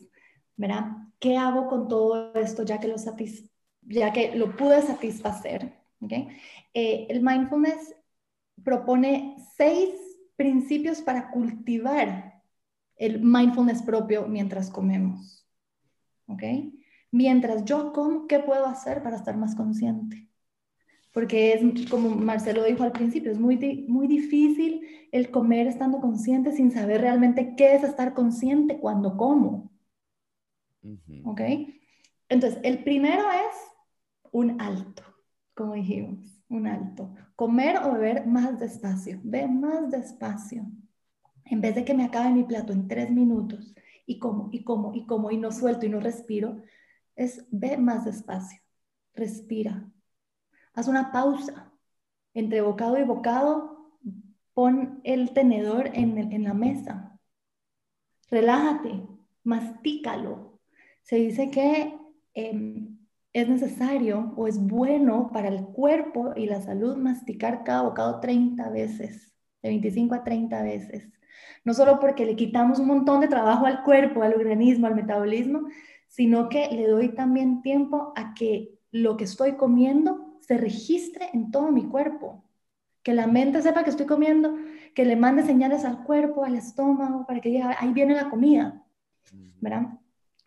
[0.55, 0.85] ¿verdad?
[1.19, 2.95] ¿Qué hago con todo esto ya que lo,
[3.83, 5.73] ya que lo pude satisfacer?
[6.01, 6.27] ¿okay?
[6.73, 7.95] Eh, el mindfulness
[8.63, 9.89] propone seis
[10.35, 12.41] principios para cultivar
[12.95, 15.45] el mindfulness propio mientras comemos.
[16.27, 16.43] ¿Ok?
[17.11, 20.29] Mientras yo como, ¿qué puedo hacer para estar más consciente?
[21.13, 26.51] Porque es, como Marcelo dijo al principio, es muy, muy difícil el comer estando consciente
[26.51, 29.71] sin saber realmente qué es estar consciente cuando como.
[31.25, 31.41] ¿Ok?
[32.29, 33.55] Entonces, el primero es
[34.31, 35.03] un alto,
[35.53, 37.13] como dijimos, un alto.
[37.35, 40.65] Comer o beber más despacio, ve más despacio.
[41.45, 43.73] En vez de que me acabe mi plato en tres minutos
[44.05, 46.61] y como, y como, y como, y no suelto y no respiro,
[47.15, 48.61] es ve más despacio,
[49.13, 49.89] respira,
[50.73, 51.73] haz una pausa
[52.33, 53.89] entre bocado y bocado,
[54.53, 57.19] pon el tenedor en, la mesa,
[58.29, 59.07] relájate,
[59.43, 60.46] mastícalo.
[61.07, 61.97] Se dice que
[62.33, 62.97] em,
[63.31, 68.69] es necesario o es bueno para el cuerpo y la salud masticar cada bocado 30
[68.71, 71.09] veces, de 25 a 30 veces.
[71.63, 75.69] No solo porque le quitamos un montón de trabajo al cuerpo, al organismo, al metabolismo,
[76.09, 81.51] sino que le doy también tiempo a que lo que estoy comiendo se registre en
[81.51, 82.43] todo mi cuerpo.
[83.01, 84.57] Que la mente sepa que estoy comiendo,
[84.93, 88.83] que le mande señales al cuerpo, al estómago, para que diga, ahí viene la comida.
[89.61, 89.99] ¿Verdad?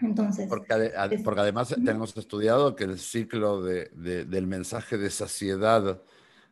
[0.03, 0.49] Entonces.
[0.49, 0.93] Porque,
[1.25, 6.01] porque además tenemos estudiado que el ciclo de, del mensaje de saciedad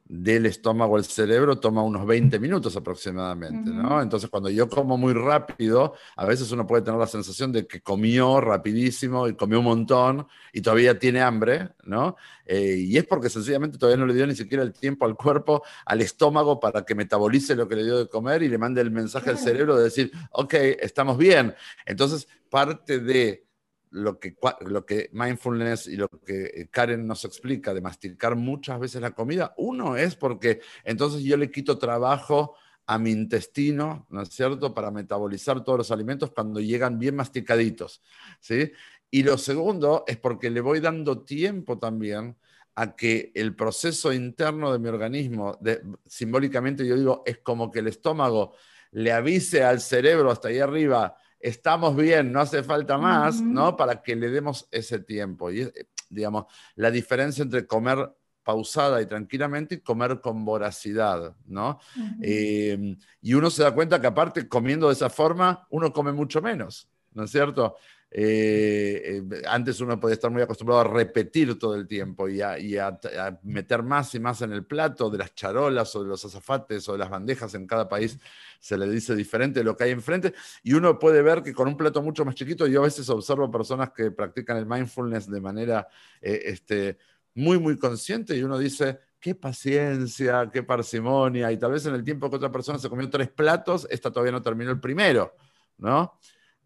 [0.09, 4.01] del estómago al cerebro toma unos 20 minutos aproximadamente, ¿no?
[4.01, 7.83] Entonces, cuando yo como muy rápido, a veces uno puede tener la sensación de que
[7.83, 12.17] comió rapidísimo y comió un montón y todavía tiene hambre, ¿no?
[12.47, 15.63] Eh, y es porque sencillamente todavía no le dio ni siquiera el tiempo al cuerpo,
[15.85, 18.91] al estómago, para que metabolice lo que le dio de comer y le mande el
[18.91, 21.55] mensaje al cerebro de decir, ok, estamos bien.
[21.85, 23.48] Entonces, parte de
[23.91, 24.37] lo que,
[24.67, 29.13] lo que mindfulness y lo que eh, Karen nos explica de masticar muchas veces la
[29.13, 32.55] comida, uno es porque entonces yo le quito trabajo
[32.87, 38.03] a mi intestino, ¿no es cierto?, para metabolizar todos los alimentos cuando llegan bien masticaditos,
[38.41, 38.73] ¿sí?
[39.11, 42.37] Y lo segundo es porque le voy dando tiempo también
[42.75, 45.59] a que el proceso interno de mi organismo,
[46.07, 48.55] simbólicamente yo digo, es como que el estómago
[48.93, 53.77] le avise al cerebro hasta ahí arriba, estamos bien, no hace falta más, ¿no?
[53.77, 55.51] Para que le demos ese tiempo.
[55.51, 55.73] Y, eh,
[56.09, 58.11] digamos, la diferencia entre comer
[58.43, 61.79] pausada y tranquilamente y comer con voracidad, ¿no?
[62.23, 66.41] Em, y uno se da cuenta que aparte comiendo de esa forma, uno come mucho
[66.41, 67.77] menos, ¿no es cierto?
[68.11, 72.99] Eh, eh, antes uno podía estar muy acostumbrado a repetir todo el tiempo y, a,
[73.43, 76.93] meter más y más en el plato de las charolas o de los azafates o
[76.93, 77.55] de las bandejas.
[77.55, 78.19] En cada país
[78.59, 80.35] se le dice diferente lo que hay enfrente.
[80.63, 83.51] Y uno puede ver que con un plato mucho más chiquito, yo a veces observo
[83.51, 85.89] personas que practican el mindfulness de manera
[86.23, 86.99] eh, este,
[87.35, 91.53] muy, muy consciente y uno dice, qué paciencia, qué parsimonia.
[91.53, 94.33] Y tal vez en el tiempo que otra persona se comió tres platos, esta todavía
[94.33, 95.35] no terminó el primero,
[95.77, 96.19] ¿no?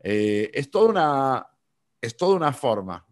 [0.03, 1.47] Eh, es, toda una,
[2.01, 3.07] es toda una forma.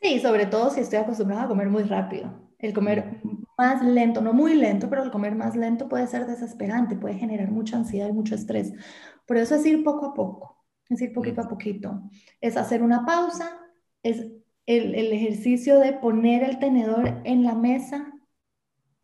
[0.00, 2.48] Sí, sobre todo si estoy acostumbrada a comer muy rápido.
[2.58, 3.20] El comer
[3.56, 7.50] más lento, no muy lento, pero el comer más lento puede ser desesperante, puede generar
[7.50, 8.72] mucha ansiedad y mucho estrés.
[9.26, 12.02] Por eso es ir poco a poco, es ir poquito a poquito.
[12.40, 13.50] Es hacer una pausa,
[14.02, 14.18] es
[14.66, 18.12] el, el ejercicio de poner el tenedor en la mesa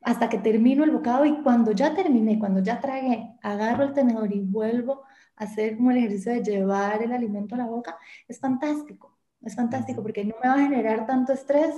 [0.01, 4.33] hasta que termino el bocado y cuando ya terminé, cuando ya tragué, agarro el tenedor
[4.33, 5.03] y vuelvo
[5.37, 7.97] hacer como el ejercicio de llevar el alimento a la boca,
[8.29, 11.75] es fantástico, es fantástico porque no me va a generar tanto estrés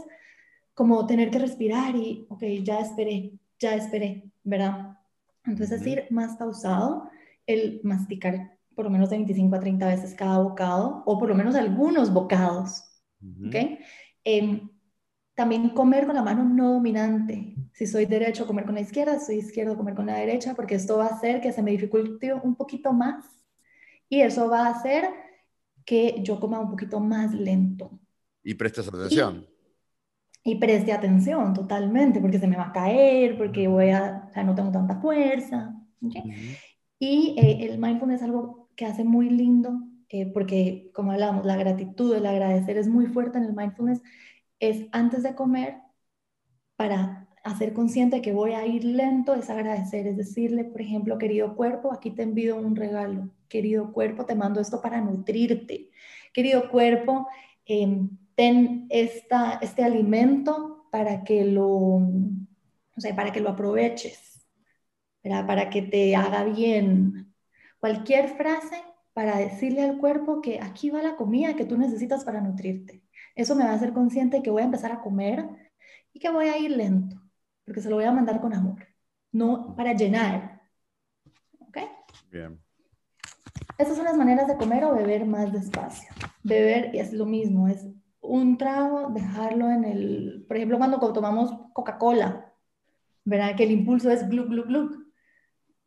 [0.75, 4.99] como tener que respirar y, ok, ya esperé, ya esperé, ¿verdad?
[5.45, 7.09] Entonces es ir más pausado,
[7.47, 11.35] el masticar por lo menos de 25 a 30 veces cada bocado, o por lo
[11.35, 12.85] menos algunos bocados,
[13.47, 13.57] ¿ok?
[14.23, 14.69] Em,
[15.35, 17.55] también comer con la mano no dominante.
[17.73, 20.75] Si soy derecho, comer con la izquierda, si soy izquierdo, comer con la derecha, porque
[20.75, 23.25] esto va a hacer que se me dificulte un poquito más
[24.09, 25.09] y eso va a hacer
[25.85, 27.99] que yo coma un poquito más lento.
[28.43, 29.47] Y prestes atención.
[30.43, 34.45] Y, preste atención totalmente, porque se me va a caer, porque voy a, o sea,
[34.45, 35.75] no tengo tanta fuerza.
[36.99, 41.57] Y eh, el mindfulness es algo que hace muy lindo, eh, porque como hablábamos, la
[41.57, 44.03] gratitud, el agradecer es muy fuerte en el mindfulness,
[44.61, 45.79] es antes de comer
[46.77, 51.55] para hacer consciente que voy a ir lento es agradecer, es decirle, por ejemplo, querido
[51.55, 55.91] cuerpo, aquí te envío un regalo, querido cuerpo, te mando esto para nutrirte,
[56.33, 57.29] querido cuerpo,
[57.65, 64.45] em, ten esta, este alimento para que lo, o sea, para que lo aproveches,
[65.23, 67.33] para que te haga bien.
[67.81, 68.83] Cualquier frase
[69.13, 73.03] para decirle al cuerpo que aquí va la comida que tú necesitas para nutrirte.
[73.35, 75.47] Eso me va a hacer consciente que voy a empezar a comer
[76.13, 77.26] y que voy a ir lento
[77.67, 78.87] porque se lo voy a mandar con amor,
[79.33, 80.57] no para llenar.
[82.31, 82.61] Bien.
[83.79, 86.09] Estas son las maneras de comer o beber más despacio.
[86.43, 87.87] Beber es lo mismo, es
[88.21, 92.53] un trago, dejarlo en el, por ejemplo, cuando tomamos Coca-Cola,
[93.25, 93.55] ¿verdad?
[93.55, 95.07] Que el impulso es glug, glug, glug.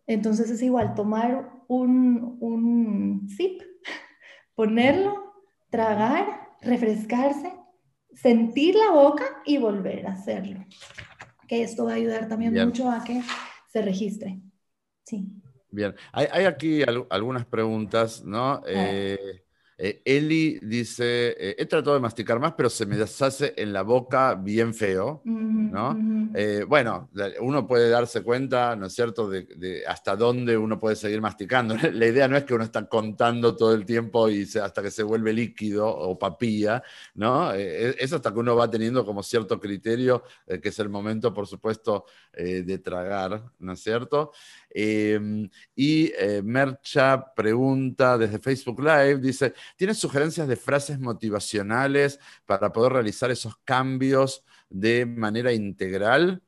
[0.05, 3.61] Entonces es igual, tomar un, un sip,
[4.55, 5.33] ponerlo,
[5.69, 7.53] tragar, refrescarse,
[8.13, 10.65] sentir la boca y volver a hacerlo.
[11.49, 13.21] Que esto va a ayudar también mucho a que
[13.67, 14.39] se registre.
[15.03, 15.27] Sí.
[15.71, 18.61] Bien, hay, aquí algunas preguntas, ¿no?
[18.67, 19.43] Eh,
[19.79, 24.35] Eli dice, eh, he tratado de masticar más, pero se me deshace en la boca
[24.35, 25.97] bien feo, ¿no?
[26.35, 27.09] Eh, bueno,
[27.39, 31.75] uno puede darse cuenta, ¿no es cierto?, de, hasta dónde uno puede seguir masticando.
[31.93, 35.03] La idea no es que uno está contando todo el tiempo y hasta que se
[35.03, 37.53] vuelve líquido o papilla, ¿no?
[37.53, 40.23] es hasta que uno va teniendo como cierto criterio,
[40.61, 44.31] que es el momento, por supuesto, de tragar, ¿no es cierto?
[44.69, 46.11] Em, y
[46.43, 53.57] Mercha pregunta desde Facebook Live, dice, ¿Tienes sugerencias de frases motivacionales para poder realizar esos
[53.63, 56.41] cambios de manera integral?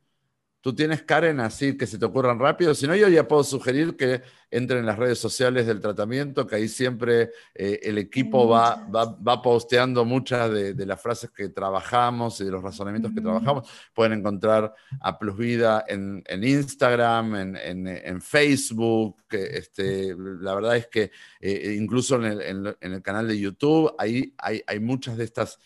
[0.62, 2.74] Tú tienes, Karen, así que se te ocurran rápido.
[2.76, 6.58] Si no, yo ya puedo sugerir que entren en las redes sociales del tratamiento, que
[6.58, 12.46] ahí siempre eh, el equipo va, va, posteando muchas de, las frases que trabajamos y
[12.46, 13.70] de los razonamientos que trabajamos.
[13.94, 19.18] Pueden encontrar a Plus Vida en, Instagram, en, Facebook.
[19.32, 24.80] este, la verdad es que eh, incluso en el, canal de YouTube, ahí hay, hay
[24.80, 25.60] muchas de estas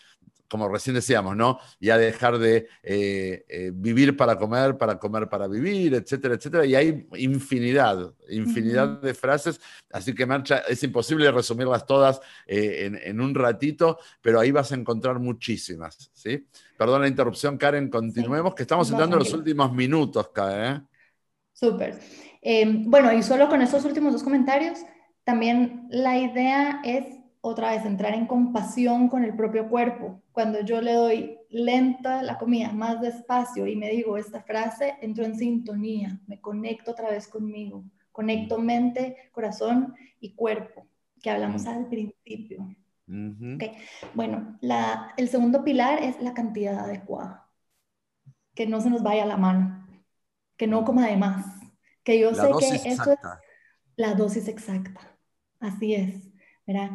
[0.50, 1.60] como recién decíamos, ¿no?
[1.80, 6.66] Ya dejar de eh, eh, vivir para comer, para comer para vivir, etcétera, etcétera.
[6.66, 9.60] Y hay infinidad, infinidad de frases.
[9.92, 14.76] Así que, Marcha, es imposible resumirlas todas eh, en, un ratito, pero ahí vas a
[14.76, 16.48] encontrar muchísimas, ¿sí?
[16.78, 20.88] Perdón la interrupción, Karen, continuemos, que estamos entrando en los últimos minutos, Karen.
[21.54, 22.00] Súper.
[22.42, 24.80] Em, bueno, y solo con esos últimos dos comentarios,
[25.24, 27.06] también la idea es
[27.48, 30.20] otra vez entrar en compasión con el propio cuerpo.
[30.32, 35.24] Cuando yo le doy lenta la comida, más despacio y me digo esta frase, entro
[35.26, 40.88] en sintonía, me conecto otra vez conmigo, conecto mente, corazón y cuerpo,
[41.22, 42.68] que hablamos al principio.
[44.16, 47.48] Bueno, la, el segundo pilar es la cantidad adecuada,
[48.56, 49.88] que no se nos vaya la mano,
[50.58, 51.46] que no coma de más,
[52.04, 53.20] que yo sé que eso es
[53.98, 55.16] la dosis exacta,
[55.60, 56.28] así es,
[56.66, 56.90] ¿verdad?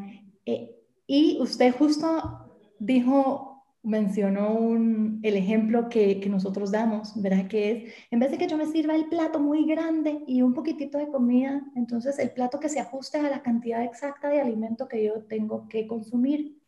[0.46, 0.76] Eh,
[1.06, 3.50] y usted justo dijo,
[3.82, 7.48] mencionó el ejemplo que, nosotros damos, ¿verdad?
[7.48, 10.54] Que es, en vez de que yo me sirva el plato muy grande y un
[10.54, 14.88] poquitito de comida, entonces el plato que se ajuste a la cantidad exacta de alimento
[14.88, 16.58] que yo tengo que consumir.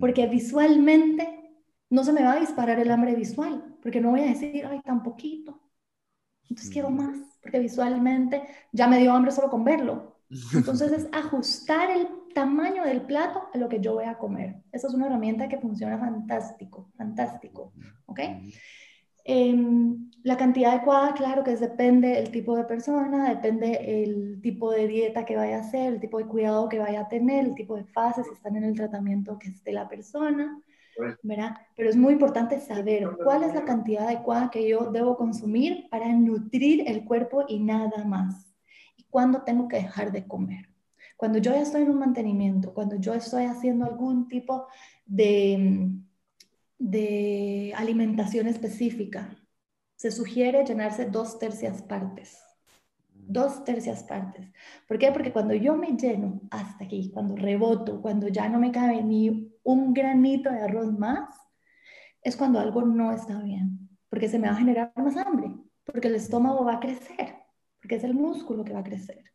[0.00, 1.54] Porque visualmente
[1.88, 4.80] no se me va a disparar el hambre visual, porque no voy a decir, ay,
[4.80, 5.60] tan poquito.
[6.42, 10.18] Entonces quiero más, porque visualmente ya me dio hambre solo con verlo.
[10.52, 14.62] Entonces es ajustar el tamaño del plato a lo que yo voy a comer.
[14.72, 17.72] Esa es una herramienta que funciona fantástico, fantástico,
[18.06, 18.20] ¿ok?
[19.24, 24.88] Em, la cantidad adecuada, claro que depende del tipo de persona, depende el tipo de
[24.88, 27.76] dieta que vaya a hacer, el tipo de cuidado que vaya a tener, el tipo
[27.76, 30.60] de fase, si están en el tratamiento que esté la persona,
[31.22, 31.56] ¿verdad?
[31.76, 36.08] Pero es muy importante saber cuál es la cantidad adecuada que yo debo consumir para
[36.12, 38.52] nutrir el cuerpo y nada más.
[38.96, 40.71] Y cuándo tengo que dejar de comer.
[41.22, 44.66] Cuando yo ya estoy en un mantenimiento, cuando yo estoy haciendo algún tipo
[45.06, 45.88] de,
[46.80, 49.30] de alimentación específica,
[49.94, 52.42] se sugiere llenarse dos tercias partes.
[53.14, 54.52] Dos tercias partes.
[54.88, 55.12] ¿Por qué?
[55.12, 59.48] Porque cuando yo me lleno hasta aquí, cuando reboto, cuando ya no me cabe ni
[59.62, 61.32] un granito de arroz más,
[62.20, 63.88] es cuando algo no está bien.
[64.08, 65.54] Porque se me va a generar más hambre,
[65.84, 67.36] porque el estómago va a crecer,
[67.80, 69.31] porque es el músculo que va a crecer.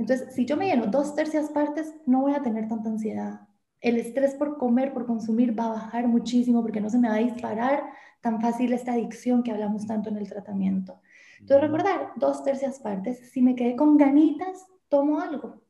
[0.00, 3.42] Entonces, si yo me lleno dos tercias partes, no voy a tener tanta ansiedad.
[3.82, 7.16] El estrés por comer, por consumir, va a bajar muchísimo porque no se me va
[7.16, 7.84] a disparar
[8.22, 11.02] tan fácil esta adicción que hablamos tanto en el tratamiento.
[11.38, 13.30] Entonces, recordar, dos tercias partes.
[13.30, 15.62] Si me quedé con ganitas, tomo algo.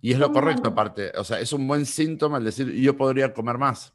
[0.00, 1.12] Y es lo correcto, aparte.
[1.16, 3.94] O sea, es un buen síntoma el decir, yo podría comer más.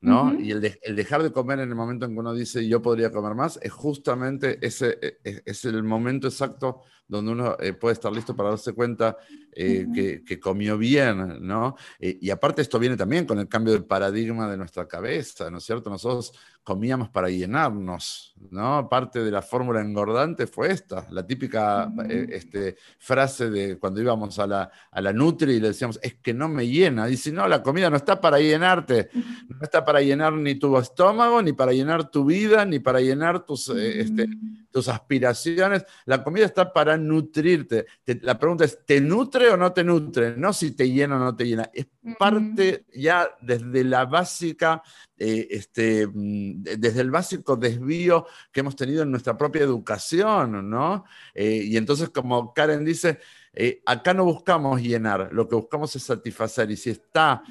[0.00, 0.38] ¿no?
[0.38, 3.10] Y el, el, dejar de comer en el momento en que uno dice yo podría
[3.10, 6.82] comer más, es justamente ese, e, e, es el momento exacto
[7.12, 9.18] donde uno eh, puede estar listo para darse cuenta
[9.54, 9.86] eh,
[10.26, 11.76] que, comió bien, ¿no?
[12.00, 15.58] Eh, y aparte esto viene también con el cambio del paradigma de nuestra cabeza, ¿no
[15.58, 15.90] es cierto?
[15.90, 16.32] Nosotros
[16.64, 18.88] comíamos para llenarnos, ¿no?
[18.88, 24.46] Parte de la fórmula engordante fue esta, la típica este, frase de cuando íbamos a
[24.46, 27.04] la, a la Nutri y le decíamos, es que no me llena.
[27.04, 29.10] Dice, no, la comida no está para llenarte,
[29.48, 33.44] no está para llenar ni tu estómago, ni para llenar tu vida, ni para llenar
[33.44, 34.28] tus, este,
[34.70, 35.84] tus aspiraciones.
[36.06, 37.86] La comida está para nutrirte.
[38.22, 40.36] la pregunta es, ¿te nutre o no te nutre?
[40.36, 41.70] No si te llena o no te llena.
[41.72, 41.86] Es
[42.18, 44.82] parte ya desde la básica,
[45.16, 51.04] eh, este, mm, desde el básico desvío que hemos tenido en nuestra propia educación, ¿no?
[51.34, 53.18] Eh, y entonces, como Karen dice,
[53.52, 56.70] eh, acá no buscamos llenar, lo que buscamos es satisfacer.
[56.70, 57.42] Y si está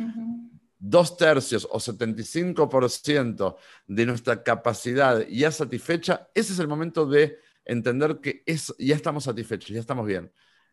[0.80, 3.56] dos tercios o 75%
[3.88, 7.38] de nuestra capacidad ya satisfecha, ese es el momento de
[7.72, 10.32] entender que es, ya estamos satisfechos, ya estamos bien.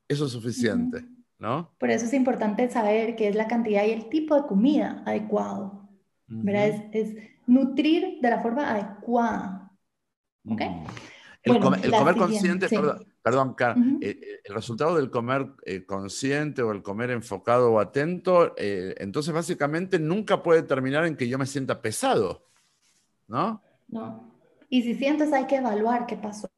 [0.09, 1.05] Eso es suficiente,
[1.39, 1.75] ¿no?
[1.79, 5.89] Por eso es importante saber qué es la cantidad y el tipo de comida adecuado.
[6.27, 6.91] ¿verdad?
[6.93, 9.73] Es, nutrir de la forma adecuada.
[10.47, 10.61] ¿Ok?
[11.43, 12.69] El, comer consciente,
[13.23, 13.57] perdón,
[14.03, 19.33] eh, eh, el resultado del comer eh, consciente o el comer enfocado o atento, entonces
[19.33, 22.51] básicamente nunca puede terminar en que yo me sienta pesado,
[23.29, 23.63] ¿no?
[23.89, 24.38] No.
[24.69, 26.49] Y si sientes, hay que evaluar qué pasó.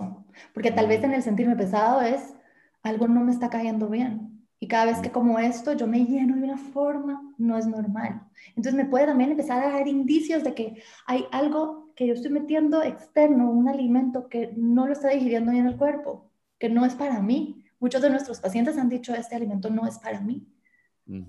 [0.53, 1.05] Porque tal vez mm.
[1.05, 2.35] en el sentirme pesado es
[2.83, 4.47] algo no me está cayendo bien.
[4.59, 5.13] Y cada vez que mm.
[5.13, 8.23] como esto, yo me lleno de una forma, no es normal.
[8.49, 12.31] Entonces me puede también empezar a dar indicios de que hay algo que yo estoy
[12.31, 16.95] metiendo externo, un alimento que no lo está digiriendo bien el cuerpo, que no es
[16.95, 17.65] para mí.
[17.79, 20.47] Muchos de nuestros pacientes han dicho, este alimento no es para mí.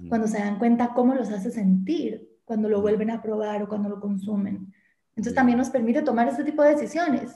[0.09, 3.89] Cuando se dan cuenta cómo los hace sentir, cuando lo vuelven a probar o cuando
[3.89, 4.71] lo consumen.
[5.11, 7.31] Entonces también nos permite tomar este tipo de decisiones.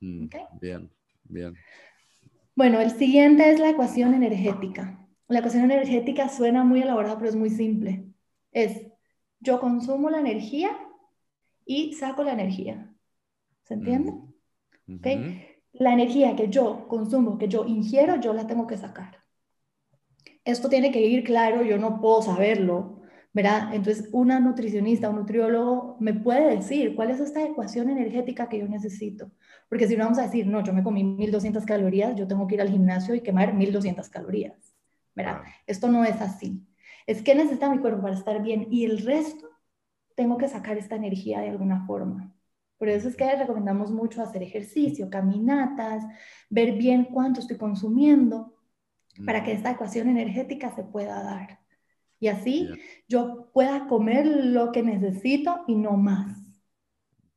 [0.00, 0.26] Mm,
[0.60, 0.90] bien,
[1.24, 1.54] bien.
[2.56, 5.06] Bueno, el siguiente es la ecuación energética.
[5.28, 8.06] La ecuación energética suena muy elaborada, pero es muy simple.
[8.52, 8.86] Es,
[9.38, 10.70] yo consumo la energía
[11.64, 12.92] y saco la energía.
[13.62, 14.12] ¿Se entiende?
[15.72, 19.18] La energía que yo consumo, que yo ingiero, yo la tengo que sacar.
[20.44, 22.99] Esto tiene que ir claro, yo no puedo saberlo
[23.32, 23.74] ¿verdad?
[23.74, 28.66] Entonces, una nutricionista, un nutriólogo me puede decir cuál es esta ecuación energética que yo
[28.66, 29.30] necesito.
[29.68, 32.56] Porque si no vamos a decir, no, yo me comí 1200 calorías, yo tengo que
[32.56, 34.74] ir al gimnasio y quemar 1200 calorías,
[35.14, 35.42] ¿verdad?
[35.66, 36.66] Esto no es así.
[37.06, 39.48] Es que necesita mi cuerpo para estar bien y el resto
[40.16, 42.34] tengo que sacar esta energía de alguna forma.
[42.78, 46.04] Por eso es que recomendamos mucho hacer ejercicio, caminatas,
[46.48, 48.54] ver bien cuánto estoy consumiendo
[49.24, 51.59] para que esta ecuación energética se pueda dar.
[52.20, 52.68] Y así
[53.08, 56.36] yo pueda comer lo que necesito y no más.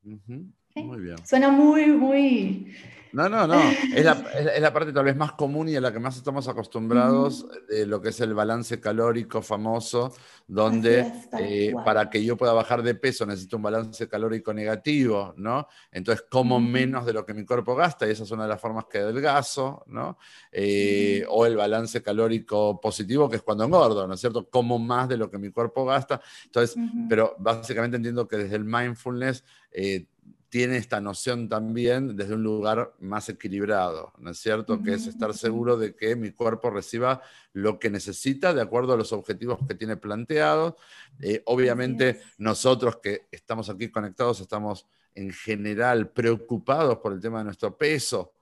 [0.03, 1.17] Muy bien.
[1.25, 2.73] Suena muy, muy
[3.13, 3.61] no, no, no.
[3.95, 7.85] Es la, parte tal vez más común y a la que más estamos acostumbrados de
[7.85, 10.11] lo que es el balance calórico famoso,
[10.47, 15.67] donde eh, para que yo pueda bajar de peso necesito un balance calórico negativo, ¿no?
[15.91, 18.59] Entonces como menos de lo que mi cuerpo gasta y esa es una de las
[18.59, 20.17] formas que adelgazo, ¿no?
[20.51, 24.49] Eh, o el balance calórico positivo, que es cuando engordo, ¿no es cierto?
[24.49, 26.19] Como más de lo que mi cuerpo gasta.
[26.45, 26.75] Entonces,
[27.07, 29.43] pero básicamente entiendo que desde el mindfulness...
[29.71, 30.07] Eh,
[30.53, 34.83] tiene esta noción también desde un lugar más equilibrado, ¿no es cierto?
[34.83, 37.23] Que es estar seguro de que mi cuerpo reciba
[37.53, 40.75] lo que necesita de acuerdo a los objetivos que tiene planteados.
[41.21, 44.85] Eh, obviamente nosotros que estamos aquí conectados estamos
[45.15, 48.33] en general preocupados por el tema de nuestro peso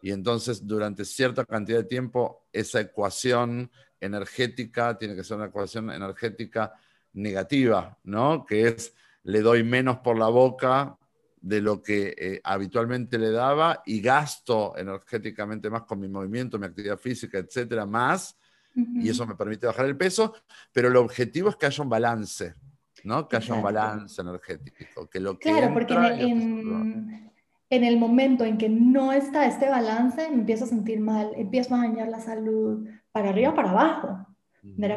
[0.00, 5.90] y entonces durante cierta cantidad de tiempo esa ecuación energética tiene que ser una ecuación
[5.90, 6.72] energética
[7.12, 8.46] negativa, ¿no?
[8.46, 8.94] Que es
[9.24, 10.97] le doy menos por la boca
[11.40, 16.66] de lo que eh, habitualmente le daba y gasto energéticamente más con mi movimiento, mi
[16.66, 18.36] actividad física, etcétera, más,
[18.74, 20.34] y eso me permite bajar el peso,
[20.72, 22.54] pero el objetivo es que haya un balance,
[23.02, 23.26] ¿no?
[23.26, 28.68] Que haya un balance energético, que lo que Claro, porque en, el momento en que
[28.68, 33.30] no está este balance, me empiezo a sentir mal, empiezo a dañar la salud, para
[33.30, 34.26] arriba o para abajo.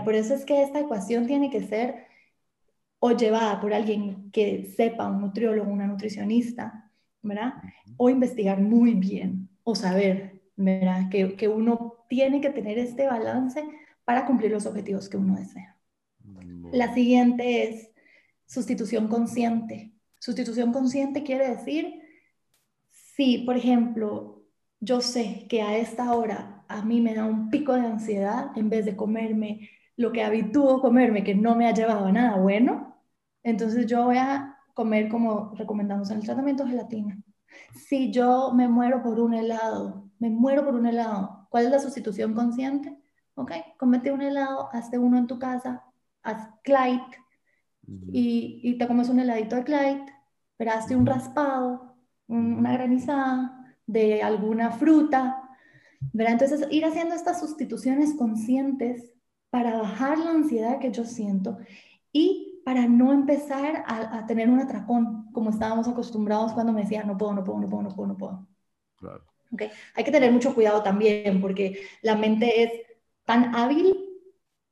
[0.03, 2.10] Por eso es que esta ecuación tiene que ser
[3.03, 6.91] o llevada por alguien que sepa, un nutriólogo, una nutricionista,
[7.23, 7.55] ¿verdad?
[7.97, 11.09] O investigar muy bien o saber, ¿verdad?
[11.09, 13.63] Que, que uno tiene que tener este balance
[14.05, 15.75] para cumplir los objetivos que uno desea.
[16.71, 17.89] La siguiente es
[18.45, 19.93] sustitución consciente.
[20.19, 22.01] Sustitución consciente quiere decir,
[22.91, 24.43] si, por ejemplo,
[24.79, 28.69] yo sé que a esta hora a mí me da un pico de ansiedad, en
[28.69, 32.90] vez de comerme lo que habitúo comerme, que no me ha llevado a nada bueno,
[33.43, 37.18] entonces yo voy a comer como recomendamos en el tratamiento gelatina.
[37.73, 41.80] Si yo me muero por un helado, me muero por un helado, ¿cuál es la
[41.80, 42.97] sustitución consciente?
[43.35, 45.84] Ok, comete un helado, hazte uno en tu casa,
[46.23, 47.01] haz Clyde
[48.11, 50.05] y, y, te comes un heladito de Clyde,
[50.57, 51.95] pero hazte un raspado,
[52.27, 55.49] una granizada de alguna fruta,
[56.13, 56.34] ¿verdad?
[56.34, 59.13] Entonces ir haciendo estas sustituciones conscientes
[59.49, 61.57] para bajar la ansiedad que yo siento
[62.13, 67.17] y para no empezar a, tener un atracón, como estábamos acostumbrados cuando me decían, no
[67.17, 68.47] puedo, no puedo, no puedo, no puedo, no puedo.
[68.97, 69.23] Claro.
[69.53, 69.69] Okay.
[69.95, 72.71] Hay que tener mucho cuidado también porque la mente es
[73.25, 73.95] tan hábil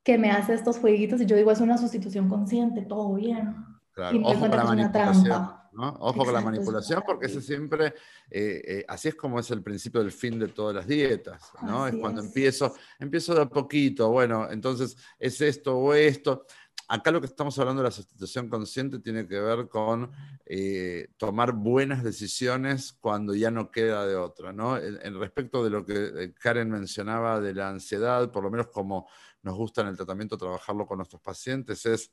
[0.04, 3.56] que me hace estos jueguitos y yo digo, es una sustitución consciente, todo bien.
[3.92, 4.16] Claro.
[4.16, 5.60] Y me Ojo con la manipulación.
[5.74, 5.98] ¿no?
[6.00, 7.88] Ojo con la manipulación, porque ese siempre,
[8.30, 11.88] eh, eh, así es como es el principio del fin de todas las dietas, ¿no?
[11.88, 16.46] es cuando empiezo, empiezo de a poquito, bueno, entonces es esto o esto.
[16.92, 20.12] Acá lo que estamos hablando de la sustitución consciente tiene que ver con
[20.44, 24.76] eh, tomar buenas decisiones cuando ya no queda de otra, ¿no?
[24.76, 29.08] En, respecto de lo que Karen mencionaba de la ansiedad, por lo menos como
[29.44, 32.12] nos gusta en el tratamiento trabajarlo con nuestros pacientes, es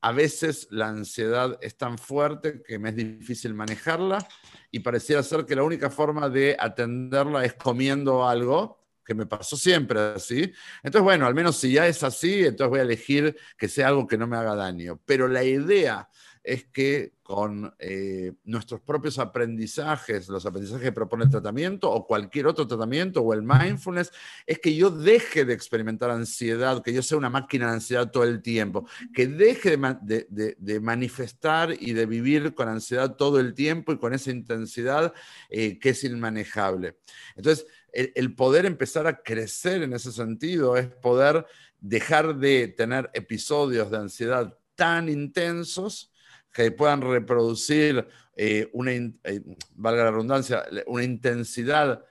[0.00, 4.24] a veces la ansiedad es tan fuerte que me es difícil manejarla
[4.70, 9.56] y pareciera ser que la única forma de atenderla es comiendo algo, que me pasó
[9.56, 10.52] siempre así.
[10.82, 14.06] Entonces, bueno, al menos si ya es así, entonces voy a elegir que sea algo
[14.06, 15.00] que no me haga daño.
[15.04, 16.08] Pero la idea
[16.44, 22.46] es que con eh, nuestros propios aprendizajes, los aprendizajes que propone el tratamiento o cualquier
[22.46, 24.12] otro tratamiento o el mindfulness,
[24.46, 28.24] es que yo deje de experimentar ansiedad, que yo sea una máquina de ansiedad todo
[28.24, 33.98] el tiempo, que deje de, manifestar y de vivir con ansiedad todo el tiempo y
[33.98, 35.14] con esa intensidad
[35.48, 36.98] eh, que es inmanejable.
[37.36, 41.46] Entonces, el, poder empezar a crecer en ese sentido es poder
[41.80, 46.12] dejar de tener episodios de ansiedad tan intensos
[46.52, 48.06] que puedan reproducir
[48.36, 49.40] eh, una, eh,
[49.74, 52.04] valga la redundancia, una intensidad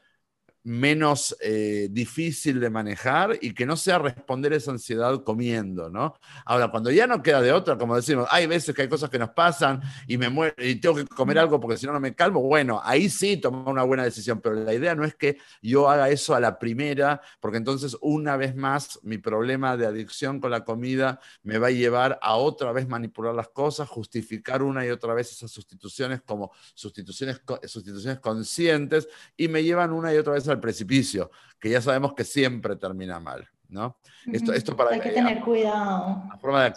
[0.64, 6.15] menos eh, difícil de manejar y que no sea responder esa ansiedad comiendo, ¿no?
[6.45, 9.19] Ahora, cuando ya no queda de otra, como decimos, hay veces que hay cosas que
[9.19, 12.15] nos pasan y me muero y tengo que comer algo porque si no no me
[12.15, 15.90] calmo, bueno, ahí sí tomar una buena decisión, pero la idea no es que yo
[15.90, 20.52] haga eso a la primera, porque entonces una vez más mi problema de adicción con
[20.52, 24.90] la comida me va a llevar a otra vez manipular las cosas, justificar una y
[24.90, 30.48] otra vez esas sustituciones como sustituciones, sustituciones conscientes y me llevan una y otra vez
[30.48, 33.97] a al precipicio, que ya sabemos que siempre termina mal, ¿no?
[34.31, 36.23] Esto, esto para, hay que tener cuidado.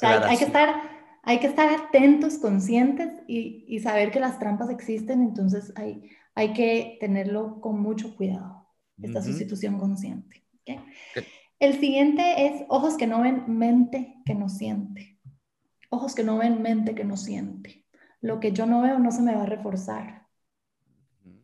[0.03, 0.83] hay, que estar,
[1.23, 6.53] hay que estar atentos, conscientes y, y, saber que las trampas existen, entonces hay, hay
[6.53, 8.69] que tenerlo con mucho cuidado,
[9.03, 10.45] esta sustitución consciente.
[11.59, 15.19] El siguiente es ojos que no ven, mente que no siente.
[15.89, 17.87] Ojos que no ven, mente que no siente.
[18.21, 20.27] Lo que yo no veo no se me va a reforzar.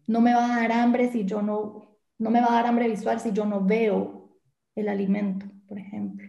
[0.06, 1.91] No me va a dar hambre si yo no
[2.22, 4.30] no me va a dar hambre visual si yo no veo
[4.76, 6.28] el alimento, por ejemplo.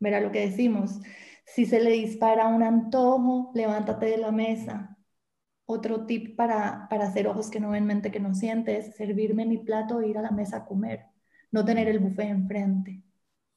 [0.00, 0.98] Verá lo que decimos.
[1.44, 4.96] Si se le dispara un antojo, levántate de la mesa.
[5.66, 9.44] Otro tip para, para hacer ojos que no ven, mente que no siente, es servirme
[9.44, 11.04] mi plato e ir a la mesa a comer.
[11.52, 13.02] No tener el buffet enfrente.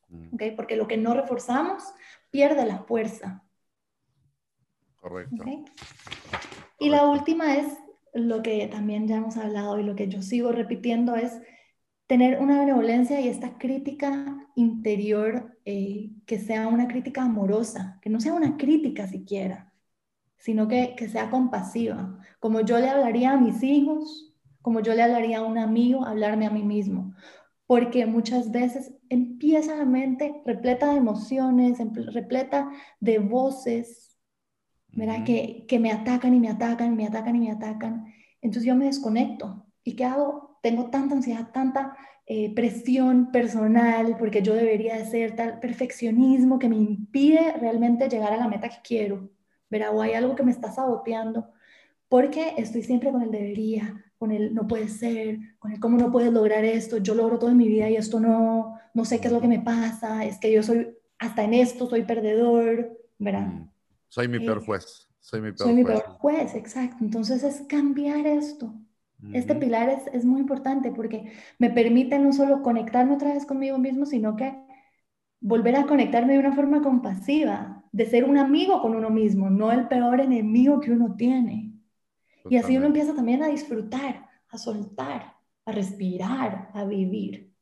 [0.09, 0.33] Mm.
[0.33, 0.51] ¿Okay?
[0.51, 1.81] Porque lo que no reforzamos
[2.29, 3.45] pierde la fuerza.
[4.97, 5.45] Correcto.
[6.77, 7.77] Y la última es
[8.13, 11.39] lo que también ya hemos hablado y lo que yo sigo repitiendo es
[12.09, 18.19] tener una benevolencia y esta crítica interior eh, que sea una crítica amorosa, que no
[18.19, 19.71] sea una crítica siquiera,
[20.39, 24.33] sino que, que sea compasiva, como yo le hablaría a mis hijos,
[24.63, 27.13] como yo le hablaría a un amigo, hablarme a mí mismo,
[27.67, 31.77] porque muchas veces empieza la mente repleta de emociones,
[32.11, 34.17] repleta de voces,
[34.93, 35.23] ¿verdad?
[35.23, 38.11] que, que me atacan y me atacan, me atacan y me atacan.
[38.41, 39.67] Entonces yo me desconecto.
[39.83, 40.48] ¿Y qué hago?
[40.61, 41.95] Tengo tanta ansiedad, tanta
[42.25, 48.33] eh, presión personal, porque yo debería de ser tal perfeccionismo que me impide realmente llegar
[48.33, 49.31] a la meta que quiero,
[49.69, 49.95] ¿verdad?
[49.95, 51.49] O hay algo que me está saboteando,
[52.07, 56.11] porque estoy siempre con el debería, con el no puede ser, con el cómo no
[56.11, 59.27] puedes lograr esto, yo logro todo en mi vida y esto no, no sé qué
[59.27, 63.47] es lo que me pasa, es que yo soy, hasta en esto soy perdedor, ¿verdad?
[63.47, 63.69] Mm.
[64.07, 65.07] Soy mi peor juez.
[65.19, 66.97] Soy mi peor soy mi peor juez, exacto.
[67.01, 68.73] Entonces es cambiar esto,
[69.33, 73.77] este pilar es, es, muy importante porque me permite no solo conectarme otra vez conmigo
[73.77, 74.55] mismo, sino que
[75.41, 79.71] volver a conectarme de una forma compasiva, de ser un amigo con uno mismo, no
[79.71, 81.73] el peor enemigo que uno tiene.
[82.49, 85.35] Y así uno empieza también a disfrutar, a soltar,
[85.65, 87.53] a respirar, a vivir.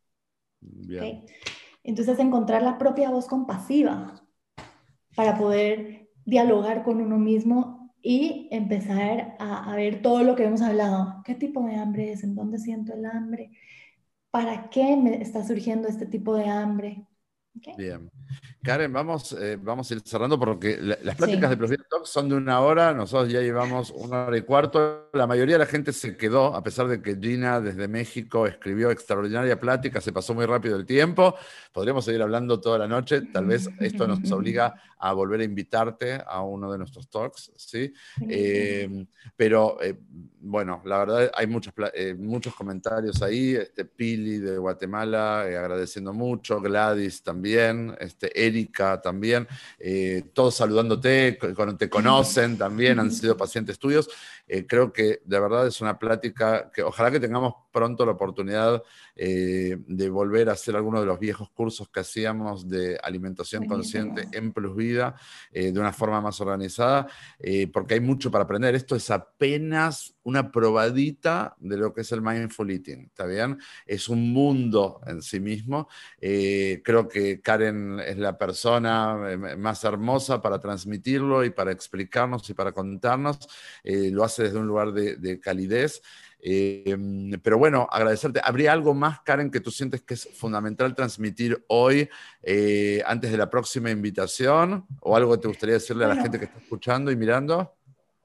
[0.85, 1.25] ¿Okay?
[1.83, 4.21] Entonces encontrar la propia voz compasiva
[5.15, 11.21] para poder dialogar con uno mismo y empezar a, ver todo lo que hemos hablado.
[11.25, 12.23] ¿Qué tipo de hambre es?
[12.23, 13.51] ¿En dónde siento el hambre?
[14.31, 17.07] ¿Para qué me está surgiendo este tipo de hambre?
[17.77, 18.09] Bien.
[18.63, 22.35] Karen, vamos, eh, vamos a ir cerrando porque las pláticas de Profit Talk son de
[22.35, 25.09] una hora, nosotros ya llevamos una hora y cuarto.
[25.13, 28.91] La mayoría de la gente se quedó, a pesar de que Gina desde México escribió
[28.91, 31.35] extraordinaria plática, se pasó muy rápido el tiempo.
[31.71, 36.21] Podríamos seguir hablando toda la noche, tal vez esto nos obliga a volver a invitarte
[36.25, 37.93] a uno de nuestros talks, ¿sí?
[38.27, 39.05] Eh,
[39.35, 39.95] pero eh,
[40.39, 41.73] bueno, la verdad hay muchos,
[42.17, 49.47] muchos comentarios ahí, este, Pili de Guatemala agradeciendo mucho, Gladys también, este, Eric también,
[49.79, 51.37] eh, todos saludándote,
[51.77, 54.09] te conocen también, han sido pacientes tuyos.
[54.47, 58.81] Eh, creo que de verdad es una plática que ojalá que tengamos pronto la oportunidad
[59.15, 64.27] eh, de volver a hacer alguno de los viejos cursos que hacíamos de alimentación consciente
[64.31, 65.15] en Plus Vida
[65.51, 67.07] de una forma más organizada,
[67.71, 68.75] porque hay mucho para aprender.
[68.75, 73.57] Esto es apenas una probadita de lo que es el mindful eating, ¿está bien?
[73.85, 75.87] Es un mundo en sí mismo.
[76.19, 82.71] creo que Karen es la persona más hermosa para transmitirlo y para explicarnos y para
[82.71, 83.39] contarnos.
[83.83, 86.01] lo hace desde un lugar de, calidez.
[86.39, 86.95] Eh,
[87.41, 88.39] pero bueno, agradecerte.
[88.43, 92.09] ¿Habría algo más, Karen, que tú sientes que es fundamental transmitir hoy
[92.43, 94.85] eh, antes de la próxima invitación?
[95.01, 97.73] ¿O algo que te gustaría decirle a la gente que está escuchando y mirando?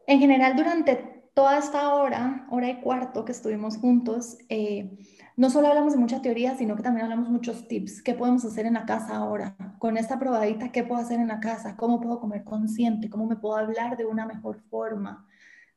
[0.07, 4.99] En general, durante toda esta hora, hora y cuarto que estuvimos juntos, eh,
[5.37, 8.03] no solo hablamos de mucha teoría, sino que también hablamos muchos tips.
[8.03, 9.57] ¿Qué podemos hacer en la casa ahora?
[9.79, 11.77] Con esta probadita, ¿qué puedo hacer en la casa?
[11.77, 13.09] ¿Cómo puedo comer consciente?
[13.09, 15.27] ¿Cómo me puedo hablar de una mejor forma?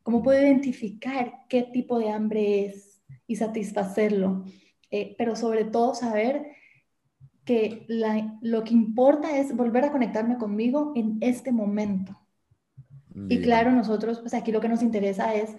[0.06, 4.44] ¿Cómo puedo identificar qué tipo de hambre es y satisfacerlo?
[4.92, 6.46] Eh, pero sobre todo saber
[7.44, 7.88] que
[8.42, 12.22] lo que importa es volver a conectarme conmigo en este momento.
[13.30, 15.58] Y claro, nosotros, pues aquí lo que nos interesa es,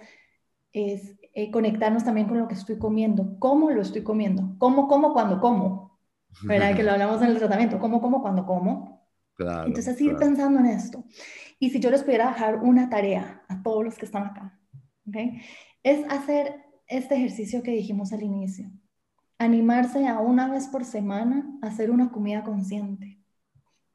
[0.71, 3.37] es eh, conectarnos también con lo que estoy comiendo.
[3.39, 4.55] ¿Cómo lo estoy comiendo?
[4.59, 5.99] ¿Cómo, cómo, cuando como?
[6.43, 6.73] ¿Verdad?
[6.73, 7.79] que lo hablamos en el tratamiento.
[7.79, 9.05] ¿Cómo, cómo, cuando como?
[9.33, 11.03] Claro, Entonces, ir pensando en esto.
[11.59, 14.59] Y si yo les pudiera dejar una tarea a todos los que están acá,
[15.07, 15.41] ¿okay?
[15.83, 18.69] es hacer este ejercicio que dijimos al inicio.
[19.39, 23.19] Animarse a una vez por semana a hacer una comida consciente.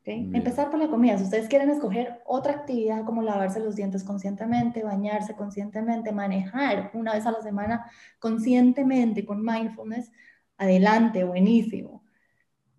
[0.00, 0.30] ¿okay?
[0.32, 1.18] Empezar por la comida.
[1.18, 7.14] Si ustedes quieren escoger otra actividad como lavarse los dientes conscientemente, bañarse conscientemente, manejar una
[7.14, 10.12] vez a la semana conscientemente con mindfulness,
[10.58, 12.04] adelante, buenísimo.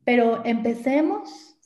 [0.04, 1.58] Pero empecemos,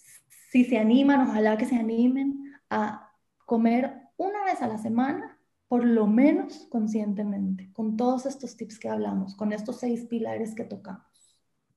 [0.52, 3.07] si se animan, ojalá que se animen a
[3.48, 8.90] comer una vez a la semana, por lo menos conscientemente, con todos estos tips que
[8.90, 11.02] hablamos, con estos seis pilares que tocamos.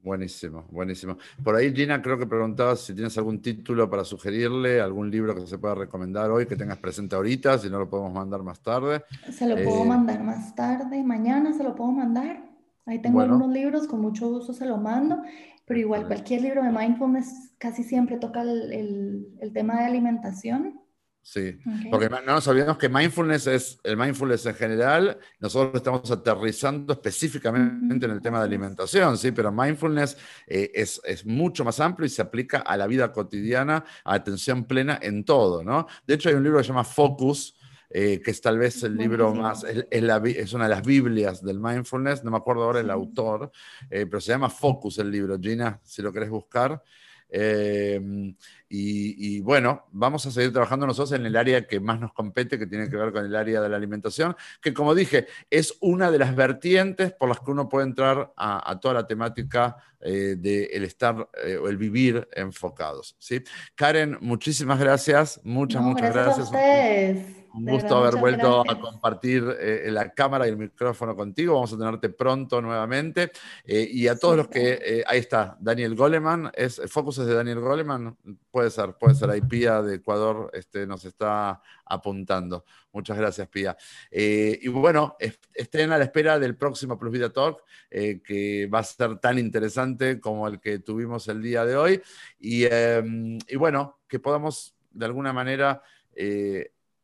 [0.02, 1.16] Buenísimo, buenísimo.
[1.44, 5.46] Por ahí Gina creo que preguntaba si tienes algún título para sugerirle, algún libro que
[5.46, 9.04] se pueda recomendar hoy, que tengas presente ahorita, si no lo podemos mandar más tarde.
[9.30, 12.42] Se lo puedo eh, mandar más tarde, mañana se lo puedo mandar.
[12.84, 15.22] Ahí tengo algunos libros, con mucho gusto se lo mando,
[15.66, 20.79] pero igual cualquier libro de mindfulness casi siempre toca el, el tema de alimentación.
[21.22, 21.58] Sí,
[21.90, 28.06] porque no nos olvidemos que mindfulness es el mindfulness en general, nosotros estamos aterrizando específicamente
[28.06, 30.16] en el tema de alimentación, sí, pero mindfulness
[30.46, 34.64] eh, es, es, mucho más amplio y se aplica a la vida cotidiana, a atención
[34.64, 35.86] plena en todo, ¿no?
[36.06, 37.54] De hecho, hay un libro que se llama Focus,
[37.90, 41.60] eh, que es tal vez el libro más, es, es, una de las Biblias del
[41.60, 43.50] mindfulness, no me acuerdo ahora el autor,
[43.90, 46.82] eh, pero se llama Focus el libro, Gina, si lo querés buscar.
[47.30, 48.34] Em,
[48.68, 52.66] y, bueno, vamos a seguir trabajando nosotros en el área que más nos compete, que
[52.66, 56.18] tiene que ver con el área de la alimentación, que como dije, es una de
[56.18, 61.28] las vertientes por las que uno puede entrar a, toda la temática eh, del estar
[61.44, 63.16] eh, o el vivir enfocados.
[63.18, 63.42] ¿sí?
[63.74, 66.50] Karen, muchísimas gracias, muchas, muchas gracias.
[66.50, 67.39] gracias.
[67.52, 71.54] Un gusto haber vuelto a compartir eh, la cámara y el micrófono contigo.
[71.54, 73.32] Vamos a tenerte pronto nuevamente.
[73.64, 77.34] Eh, y a todos los que, eh, ahí está, Daniel Goleman, es, Focus es de
[77.34, 78.16] Daniel Goleman,
[78.50, 82.64] puede ser, puede ser, ahí Pía de Ecuador este, nos está apuntando.
[82.92, 83.76] Muchas gracias, Pía.
[84.10, 85.16] y bueno,
[85.54, 90.20] estén a la espera del próximo Plus Vida Talk, que va a ser tan interesante
[90.20, 92.02] como el que tuvimos el día de hoy.
[92.38, 95.82] Y, em, y bueno, que podamos de alguna manera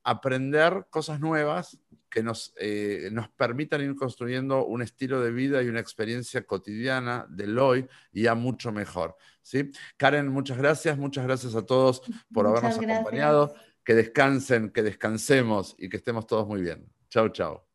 [0.06, 1.78] aprender cosas nuevas
[2.08, 7.26] que nos, eh, nos permitan ir construyendo un estilo de vida y una experiencia cotidiana
[7.28, 9.16] del hoy ya mucho mejor.
[9.42, 9.72] ¿sí?
[9.96, 12.02] Karen, muchas gracias, muchas gracias a todos
[12.32, 13.54] por habernos acompañado.
[13.84, 16.88] Que descansen, que descansemos y que estemos todos muy bien.
[17.08, 17.66] Chao, chao.